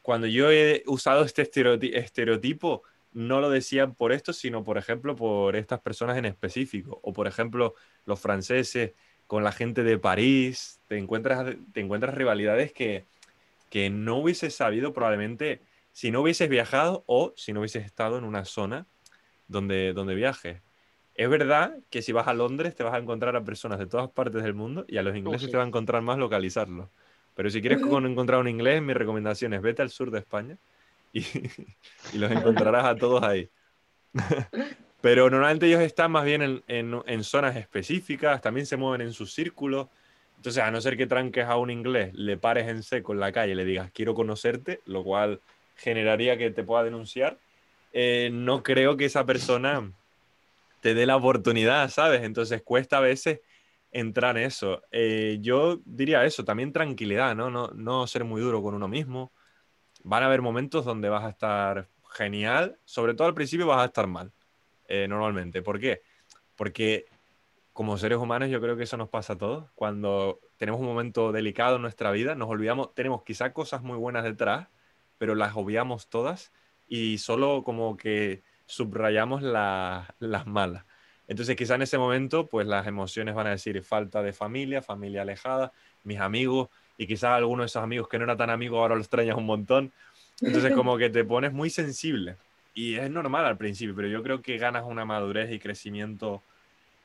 [0.01, 2.84] cuando yo he usado este estereoti- estereotipo,
[3.14, 6.99] no lo decían por esto, sino por ejemplo por estas personas en específico.
[7.03, 8.93] O por ejemplo los franceses
[9.28, 10.80] con la gente de París.
[10.88, 13.05] Te encuentras, te encuentras rivalidades que,
[13.70, 18.24] que no hubieses sabido probablemente si no hubieses viajado o si no hubieses estado en
[18.24, 18.86] una zona
[19.47, 20.62] donde, donde viajes.
[21.16, 24.09] Es verdad que si vas a Londres te vas a encontrar a personas de todas
[24.09, 25.51] partes del mundo y a los ingleses sí.
[25.51, 26.89] te va a encontrar más localizarlos.
[27.36, 30.57] Pero si quieres con- encontrar un inglés, mi recomendación es vete al sur de España
[31.20, 31.26] y,
[32.14, 33.49] y los encontrarás a todos ahí.
[35.01, 39.14] Pero normalmente ellos están más bien en, en- en zonas específicas, también se mueven en
[39.14, 39.88] sus círculos.
[40.38, 43.32] Entonces, a no ser que tranques a un inglés, le pares en seco en la
[43.32, 45.39] calle y le digas quiero conocerte, lo cual
[45.76, 47.38] generaría que te pueda denunciar,
[47.93, 49.91] eh, no creo que esa persona
[50.82, 52.24] te dé la oportunidad, ¿sabes?
[52.24, 53.41] Entonces cuesta a veces
[53.91, 54.82] entrar en eso.
[54.91, 57.49] Eh, yo diría eso, también tranquilidad, ¿no?
[57.51, 57.68] ¿no?
[57.70, 59.32] No ser muy duro con uno mismo.
[60.04, 63.86] Van a haber momentos donde vas a estar genial, sobre todo al principio vas a
[63.86, 64.32] estar mal,
[64.88, 65.62] eh, normalmente.
[65.62, 66.02] ¿Por qué?
[66.56, 67.06] Porque
[67.74, 69.70] como seres humanos yo creo que eso nos pasa a todos.
[69.76, 74.24] Cuando tenemos un momento delicado en nuestra vida, nos olvidamos, tenemos quizá cosas muy buenas
[74.24, 74.68] detrás,
[75.18, 76.52] pero las obviamos todas
[76.88, 80.86] y solo como que subrayamos la- las malas.
[81.28, 85.22] Entonces quizá en ese momento, pues las emociones van a decir falta de familia, familia
[85.22, 85.72] alejada,
[86.04, 89.06] mis amigos, y quizás algunos de esos amigos que no eran tan amigos ahora los
[89.06, 89.92] extrañas un montón.
[90.42, 92.36] Entonces como que te pones muy sensible.
[92.74, 96.42] Y es normal al principio, pero yo creo que ganas una madurez y crecimiento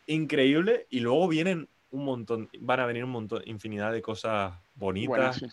[0.07, 5.45] increíble y luego vienen un montón, van a venir un montón, infinidad de cosas bonitas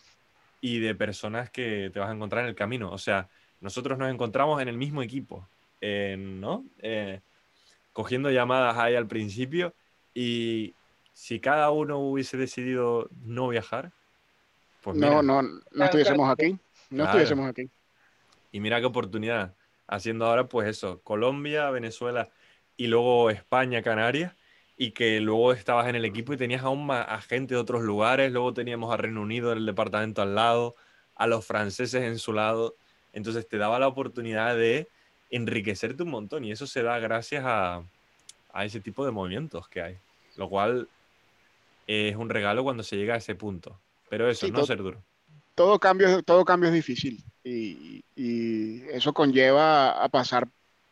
[0.62, 2.92] y de personas que te vas a encontrar en el camino.
[2.92, 3.28] O sea,
[3.60, 5.48] nosotros nos encontramos en el mismo equipo,
[5.82, 6.64] ¿no?
[6.80, 7.20] Eh,
[7.92, 9.74] cogiendo llamadas ahí al principio
[10.14, 10.74] y
[11.14, 13.92] si cada uno hubiese decidido no viajar,
[14.84, 16.58] pues no, no, no estuviésemos aquí,
[16.90, 17.70] no estuviésemos aquí.
[18.52, 19.56] Y mira qué oportunidad,
[19.88, 22.30] haciendo ahora pues eso, Colombia, Venezuela
[22.76, 24.34] y luego España, Canarias,
[24.78, 27.84] y que luego estabas en el equipo y tenías aún más a gente de otros
[27.84, 30.76] lugares, luego teníamos a Reino Unido en el departamento al lado,
[31.16, 32.76] a los franceses en su lado,
[33.14, 34.88] entonces te daba la oportunidad de
[35.30, 37.84] enriquecerte un montón y eso se da gracias a,
[38.52, 39.98] a ese tipo de movimientos que hay,
[40.36, 40.90] lo cual
[41.88, 43.80] es un regalo cuando se llega a ese punto,
[44.14, 45.04] pero eso, no ser duro.
[45.56, 50.48] Todo cambio, todo cambio es difícil y, y eso conlleva a pasar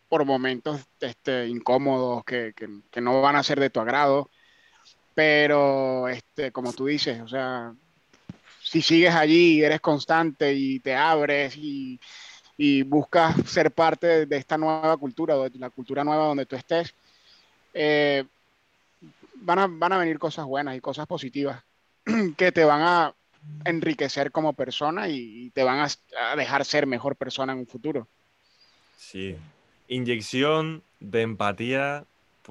[0.09, 4.31] por momentos este, incómodos que, que, no van a ser de tu agrado,
[5.13, 7.75] pero este, como tú dices, o sea,
[8.59, 11.99] si sigues allí, eres constante y te abres y,
[12.57, 16.95] y buscas ser parte de esta nueva cultura, de la cultura nueva donde tú estés,
[17.75, 18.25] eh,
[19.35, 21.63] van, a, van a venir cosas buenas y cosas positivas
[22.37, 23.15] que te van a
[23.65, 25.87] enriquecer como persona y, te van a,
[26.31, 28.07] a dejar ser mejor persona en un futuro.
[28.97, 29.35] Sí,
[29.87, 32.05] inyección de empatía,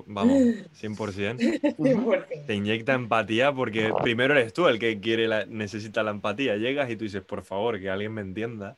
[0.07, 0.37] vamos,
[0.81, 2.27] 100%.
[2.47, 6.57] Te inyecta empatía porque primero eres tú el que quiere la, necesita la empatía.
[6.57, 8.77] Llegas y tú dices, por favor, que alguien me entienda,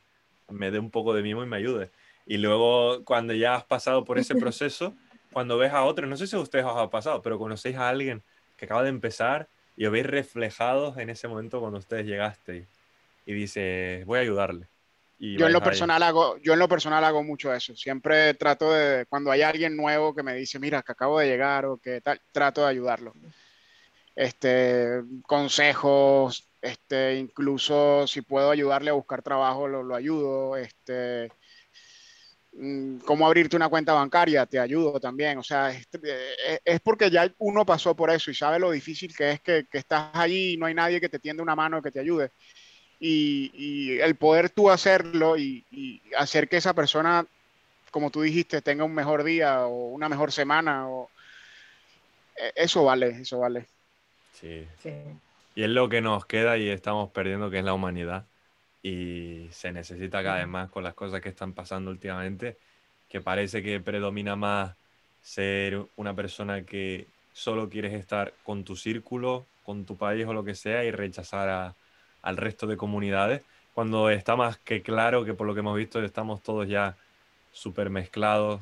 [0.48, 1.90] me dé un poco de mimo y me ayude.
[2.26, 4.94] Y luego, cuando ya has pasado por ese proceso,
[5.32, 7.88] cuando ves a otros, no sé si a ustedes os ha pasado, pero conocéis a
[7.88, 8.22] alguien
[8.56, 12.66] que acaba de empezar y os veis reflejados en ese momento cuando ustedes llegasteis
[13.26, 14.66] y dices, voy a ayudarle
[15.22, 17.76] yo en lo personal hago, yo en lo personal hago mucho eso.
[17.76, 21.64] Siempre trato de, cuando hay alguien nuevo que me dice, mira, que acabo de llegar
[21.64, 23.14] o que tal, trato de ayudarlo.
[24.16, 30.56] Este, consejos, este, incluso si puedo ayudarle a buscar trabajo, lo, lo ayudo.
[30.56, 31.30] Este,
[33.04, 35.38] cómo abrirte una cuenta bancaria, te ayudo también.
[35.38, 35.88] O sea, es,
[36.64, 39.78] es, porque ya uno pasó por eso y sabe lo difícil que es que, que
[39.78, 42.30] estás allí y no hay nadie que te tiende una mano que te ayude
[43.02, 47.26] y, el poder tú hacerlo y, hacer que esa persona,
[47.90, 51.10] como tú dijiste, tenga un mejor día o una mejor semana, o,
[52.36, 53.66] e, eso vale, eso vale.
[54.32, 54.66] Sí.
[55.54, 58.24] Y es lo que nos queda y estamos perdiendo, que es la humanidad.
[58.82, 62.56] Y se necesita cada vez más con las cosas que están pasando últimamente,
[63.08, 64.74] que parece que predomina más
[65.22, 70.44] ser una persona que solo quieres estar con tu círculo, con tu país o lo
[70.44, 71.74] que sea y rechazar a,
[72.22, 73.42] al resto de comunidades,
[73.74, 76.96] cuando está más que claro que por lo que hemos visto estamos todos ya
[77.52, 78.60] súper mezclados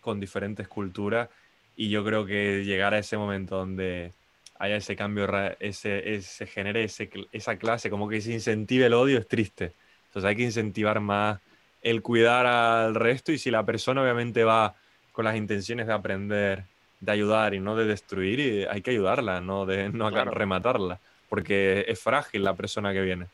[0.00, 1.28] con diferentes culturas
[1.76, 4.12] y yo creo que llegar a ese momento donde
[4.58, 5.28] haya ese cambio,
[5.60, 9.72] ese, se genere ese, esa clase, como que se incentive el odio es triste.
[10.08, 11.40] Entonces hay que incentivar más
[11.82, 14.74] el cuidar al resto y si la persona obviamente va
[15.12, 16.64] con las intenciones de aprender,
[17.00, 20.98] de ayudar y no de destruir, hay que ayudarla, no de no rematarla
[21.28, 23.26] porque es frágil la persona que viene.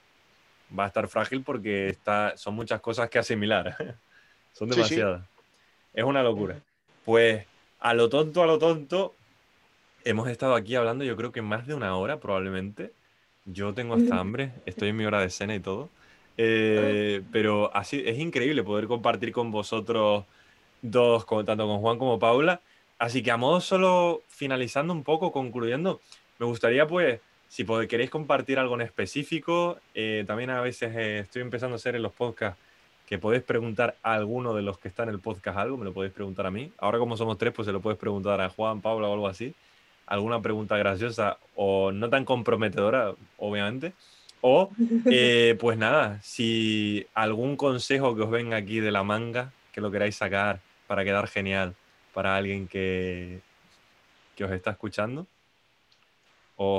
[0.77, 3.97] Va a estar frágil porque está, son muchas cosas que asimilar.
[4.53, 5.23] son demasiadas.
[5.93, 6.57] Es una locura.
[7.05, 7.45] Pues
[7.81, 9.15] a lo tonto, a lo tonto,
[10.05, 12.93] hemos estado aquí hablando yo creo que más de una hora probablemente.
[13.45, 15.89] Yo tengo hasta hambre, estoy en mi hora de cena y todo.
[16.39, 20.25] Eh, pero así es increíble poder compartir con vosotros
[20.81, 22.61] dos, tanto con Juan como Paula.
[22.99, 26.01] Así que a modo solo finalizando un poco, concluyendo,
[26.39, 31.43] me gustaría pues si queréis compartir algo en específico, eh, también a veces eh, estoy
[31.43, 32.59] empezando a hacer en los podcasts
[33.07, 35.93] que podéis preguntar a alguno de los que están en el podcast algo, me lo
[35.93, 36.73] podéis preguntar a mí.
[36.79, 39.55] Ahora como somos tres, pues se lo puedes preguntar a Juan, Pablo o algo así.
[40.07, 43.93] Alguna pregunta graciosa o no tan comprometedora, obviamente.
[44.41, 44.71] O,
[45.07, 49.91] eh, pues nada, si algún consejo que os venga aquí de la manga, que lo
[49.91, 51.75] queráis sacar para quedar genial
[52.13, 53.41] para alguien que,
[54.37, 55.27] que os está escuchando,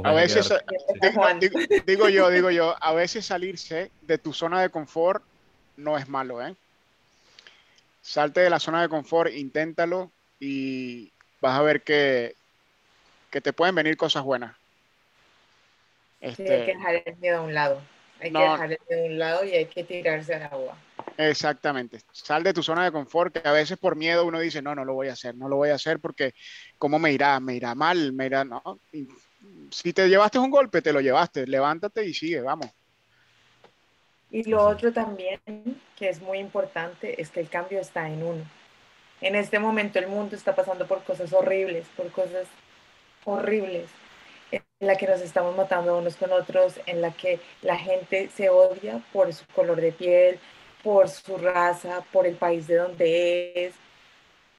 [0.03, 0.53] a veces,
[1.85, 5.23] digo, yo, digo yo, a veces salirse de tu zona de confort
[5.77, 6.55] no es malo, ¿eh?
[8.01, 12.35] Salte de la zona de confort, inténtalo y vas a ver que,
[13.33, 14.55] que te pueden venir cosas buenas.
[16.21, 17.81] hay que este, dejar el miedo a un lado.
[18.21, 20.77] Hay que dejar el miedo a un lado y hay que tirarse al agua.
[21.17, 21.99] Exactamente.
[22.11, 24.85] Sal de tu zona de confort, que a veces por miedo uno dice, no, no
[24.85, 26.35] lo voy a hacer, no lo voy a hacer porque
[26.77, 27.39] ¿cómo me irá?
[27.39, 28.61] Me irá mal, me irá, no.
[29.71, 32.69] si te llevaste un golpe, te lo llevaste, levántate y sigue, vamos.
[34.29, 35.41] Y lo otro también,
[35.97, 38.45] que es muy importante, es que el cambio está en uno.
[39.21, 42.47] En este momento el mundo está pasando por cosas horribles, por cosas
[43.25, 43.89] horribles,
[44.51, 48.49] en la que nos estamos matando unos con otros, en la que la gente se
[48.49, 50.39] odia por su color de piel,
[50.83, 53.73] por su raza, por el país de donde es.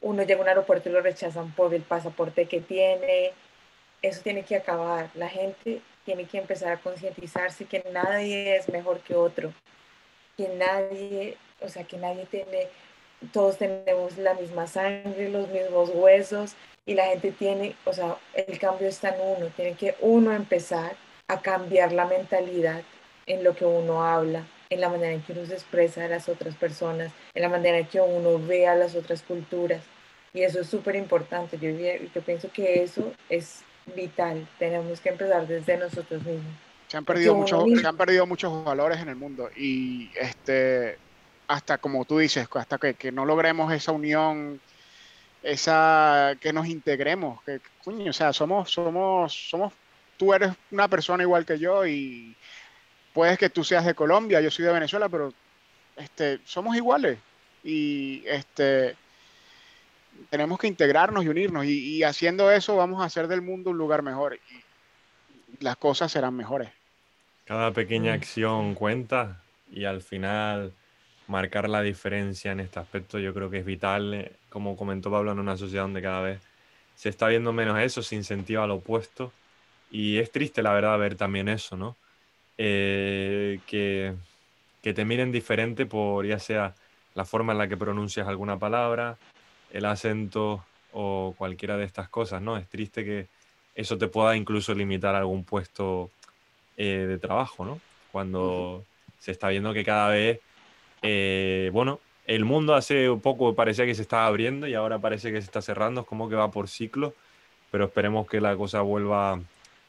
[0.01, 3.33] Uno llega a un aeropuerto y lo rechazan por el pasaporte que tiene.
[4.03, 5.11] Eso tiene que acabar.
[5.15, 9.53] La gente tiene que empezar a concientizarse que nadie es mejor que otro,
[10.37, 12.69] que nadie, o sea, que nadie tiene,
[13.33, 18.59] todos tenemos la misma sangre, los mismos huesos y la gente tiene, o sea, el
[18.59, 20.97] cambio está en uno, tiene que uno empezar
[21.29, 22.83] a cambiar la mentalidad
[23.27, 26.29] en lo que uno habla, en la manera en que uno se expresa a las
[26.29, 29.83] otras personas, en la manera en que uno ve a las otras culturas.
[30.35, 31.59] Y eso es súper importante.
[31.59, 33.63] Yo, yo pienso que eso es
[33.95, 34.47] vital.
[34.59, 36.53] Tenemos que empezar desde nosotros mismos.
[36.89, 40.99] Se han perdido, muchos, se han perdido muchos valores en el mundo y este,
[41.49, 44.61] hasta como tú dices, hasta que, que no logremos esa unión,
[45.45, 49.73] esa que nos integremos, que o sea, somos, somos, somos,
[50.17, 52.35] tú eres una persona igual que yo y
[53.13, 55.33] puedes que tú seas de Colombia, yo soy de Venezuela, pero
[55.97, 57.19] este, somos iguales
[57.63, 58.97] y este,
[60.31, 64.03] tenemos que integrarnos y unirnos y, haciendo eso vamos a hacer del mundo un lugar
[64.03, 66.71] mejor y las cosas serán mejores.
[67.45, 68.15] Cada pequeña mm.
[68.15, 70.73] acción cuenta y al final
[71.27, 75.33] marcar la diferencia en este aspecto yo creo que es vital, eh, como comentó Pablo,
[75.33, 76.41] en una sociedad donde cada vez
[76.97, 79.33] se está viendo menos eso, se incentiva lo opuesto
[79.91, 81.97] y es triste la verdad ver también eso, ¿no?
[82.59, 84.15] Eh, que,
[84.83, 86.75] que te miren diferente por ya sea
[87.15, 89.17] la forma en la que pronuncias alguna palabra,
[89.73, 92.57] el acento o cualquiera de estas cosas, ¿no?
[92.57, 93.27] Es triste que
[93.75, 96.11] eso te pueda incluso limitar algún puesto
[96.77, 97.81] eh, de trabajo, ¿no?
[98.13, 98.85] Cuando
[99.19, 100.41] se está viendo que cada vez,
[101.07, 105.41] eh, bueno, el mundo hace poco parecía que se estaba abriendo y ahora parece que
[105.43, 107.13] se está cerrando, es como que va por ciclo,
[107.71, 109.39] pero esperemos que la cosa vuelva,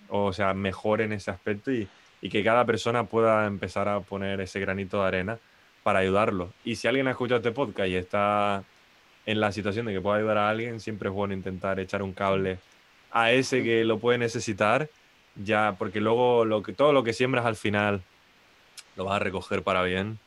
[0.10, 1.88] o sea, mejore en ese aspecto y,
[2.22, 5.40] y que cada persona pueda empezar a poner ese granito de arena
[5.84, 6.52] para ayudarlo.
[6.66, 8.66] Y si alguien ha escuchado este podcast y está
[9.26, 12.12] en la situación de que pueda ayudar a alguien, siempre es bueno intentar echar un
[12.12, 12.60] cable
[13.12, 14.90] a ese que lo puede necesitar,
[15.36, 18.02] ya, porque luego lo que, todo lo que siembras al final
[18.98, 20.20] lo vas a recoger para bien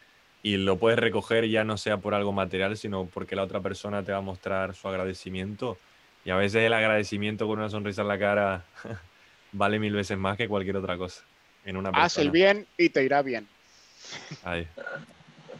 [0.43, 4.03] y lo puedes recoger ya no sea por algo material, sino porque la otra persona
[4.03, 5.79] te va a mostrar su agradecimiento.
[6.25, 8.65] Y a veces el agradecimiento con una sonrisa en la cara
[9.53, 11.23] vale mil veces más que cualquier otra cosa.
[11.65, 13.47] En una Haz el bien y te irá bien.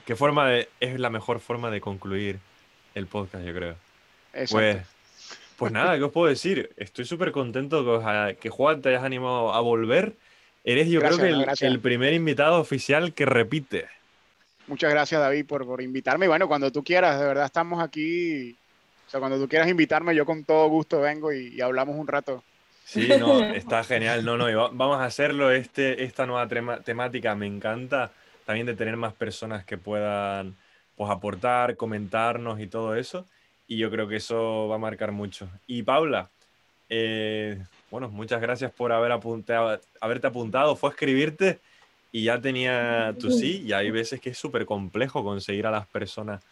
[0.07, 2.39] ¿Qué forma de, es la mejor forma de concluir
[2.95, 3.77] el podcast, yo creo.
[4.51, 4.79] Pues,
[5.57, 6.71] pues nada, ¿qué os puedo decir?
[6.77, 10.15] Estoy súper contento que, que Juan te hayas animado a volver.
[10.65, 13.87] Eres yo creo que el, primer invitado oficial que repite.
[14.69, 16.29] Muchas gracias David por, por invitarme.
[16.29, 18.55] bueno, cuando tú quieras, de verdad estamos aquí.
[19.07, 22.45] O sea, cuando tú quieras invitarme, yo con todo gusto vengo y, hablamos un rato.
[22.85, 24.23] Sí, no, está genial.
[24.25, 25.51] No, no, vamos a hacerlo.
[25.51, 26.47] Este, esta nueva
[26.85, 28.13] temática me encanta.
[28.45, 30.57] También de tener más personas que puedan
[30.97, 33.27] pues aportar, comentarnos y todo eso.
[33.67, 35.49] Y yo creo que eso va a marcar mucho.
[35.67, 36.29] Y Paula,
[36.91, 40.77] eh, bueno, muchas gracias por haber apuntado, haberte apuntado.
[40.77, 41.61] Fue a escribirte
[42.13, 43.63] y ya tenía tu sí.
[43.67, 46.43] Y hay veces que es súper complejo conseguir a las personas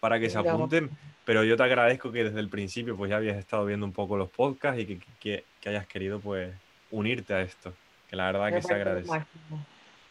[0.00, 0.90] para que se apunten.
[1.24, 4.16] Pero yo te agradezco que desde el principio pues ya habías estado viendo un poco
[4.16, 6.52] los podcasts y que, que, que hayas querido pues
[6.90, 7.72] unirte a esto.
[8.10, 9.10] Que la verdad que se agradece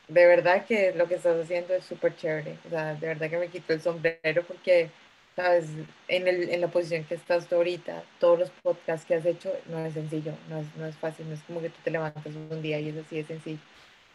[0.07, 2.57] de verdad que lo que estás haciendo es súper chévere.
[2.65, 4.89] O sea, de verdad que me quito el sombrero porque,
[5.35, 5.65] sabes,
[6.07, 9.51] en, el, en la posición que estás tú ahorita, todos los podcasts que has hecho
[9.67, 12.25] no es sencillo, no es, no es fácil, no es como que tú te levantas
[12.27, 13.59] un día y es así de sencillo.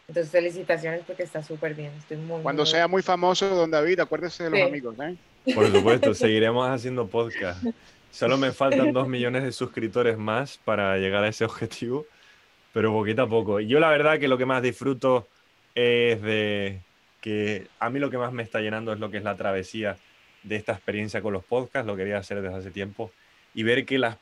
[0.09, 1.91] Entonces, felicitaciones porque está súper bien.
[1.99, 5.15] Estoy muy, Cuando sea muy famoso, don David, acuérdese de los amigos, ¿eh?
[5.53, 7.63] Por supuesto, seguiremos haciendo podcast.
[8.09, 12.07] Solo me faltan dos millones de suscriptores más para llegar a ese objetivo,
[12.73, 13.59] pero poquito a poco.
[13.59, 15.27] Yo la verdad que lo que más disfruto
[15.75, 16.81] es de
[17.21, 19.95] que a mí lo que más me está llenando es lo que es la travesía
[20.41, 23.11] de esta experiencia con los podcasts, lo quería hacer desde hace tiempo,
[23.53, 24.17] y ver que las,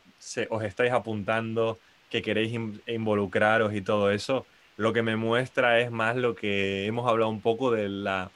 [0.49, 2.53] os estáis apuntando, que queréis
[2.87, 4.45] involucraros y todo eso,
[4.77, 8.31] lo que me muestra es más lo que hemos hablado un poco de la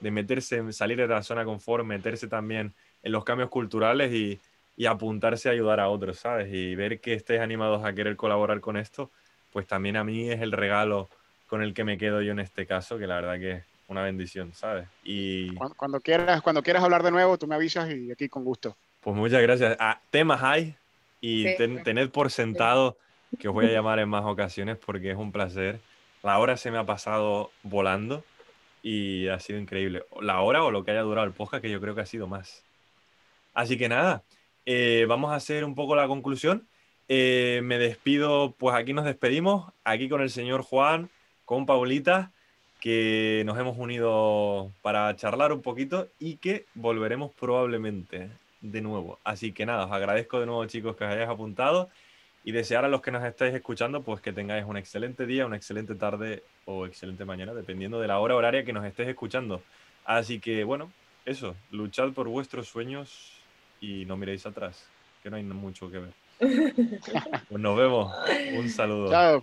[0.00, 4.38] de meterse, salir de la zona de confort, meterse también en los cambios culturales y,
[4.76, 6.52] y apuntarse a ayudar a otros, ¿sabes?
[6.52, 9.10] Y ver que estéis animados a querer colaborar con esto,
[9.52, 11.08] pues también a mí es el regalo
[11.48, 14.52] con el que me quedo yo en este caso, que la verdad que una bendición,
[14.52, 14.86] ¿sabes?
[15.02, 18.76] Y Cuando, quieras, cuando quieras hablar de nuevo, tú me avisas y aquí con gusto.
[19.00, 19.76] pues muchas gracias.
[19.80, 20.74] Ah, temas hay
[21.20, 21.54] y Sí.
[21.56, 22.98] ten- tened por sentado
[23.38, 25.80] que os voy a llamar en más ocasiones porque es un placer.
[26.22, 28.24] La hora se me ha pasado volando
[28.82, 30.04] y ha sido increíble.
[30.20, 32.26] La hora o lo que haya durado el podcast, que yo creo que ha sido
[32.26, 32.64] más.
[33.54, 34.22] Así que nada,
[34.64, 36.66] eh, vamos a hacer un poco la conclusión.
[37.08, 41.08] Eh, me despido, pues aquí nos despedimos, aquí con el señor Juan,
[41.44, 42.32] con Paulita,
[42.80, 48.30] que nos hemos unido para charlar un poquito y que volveremos probablemente
[48.60, 49.18] de nuevo.
[49.24, 51.88] Así que nada, os agradezco de nuevo chicos que os hayáis apuntado
[52.46, 55.56] y desear a los que nos estáis escuchando pues que tengáis un excelente día, una
[55.56, 59.60] excelente tarde o excelente mañana, dependiendo de la hora horaria que nos estéis escuchando.
[60.04, 60.92] Así que bueno,
[61.24, 63.32] eso, luchad por vuestros sueños
[63.80, 64.86] y no miréis atrás,
[65.24, 66.12] que no hay mucho que ver.
[67.48, 68.14] Pues nos vemos.
[68.56, 69.10] Un saludo.
[69.10, 69.42] Chao.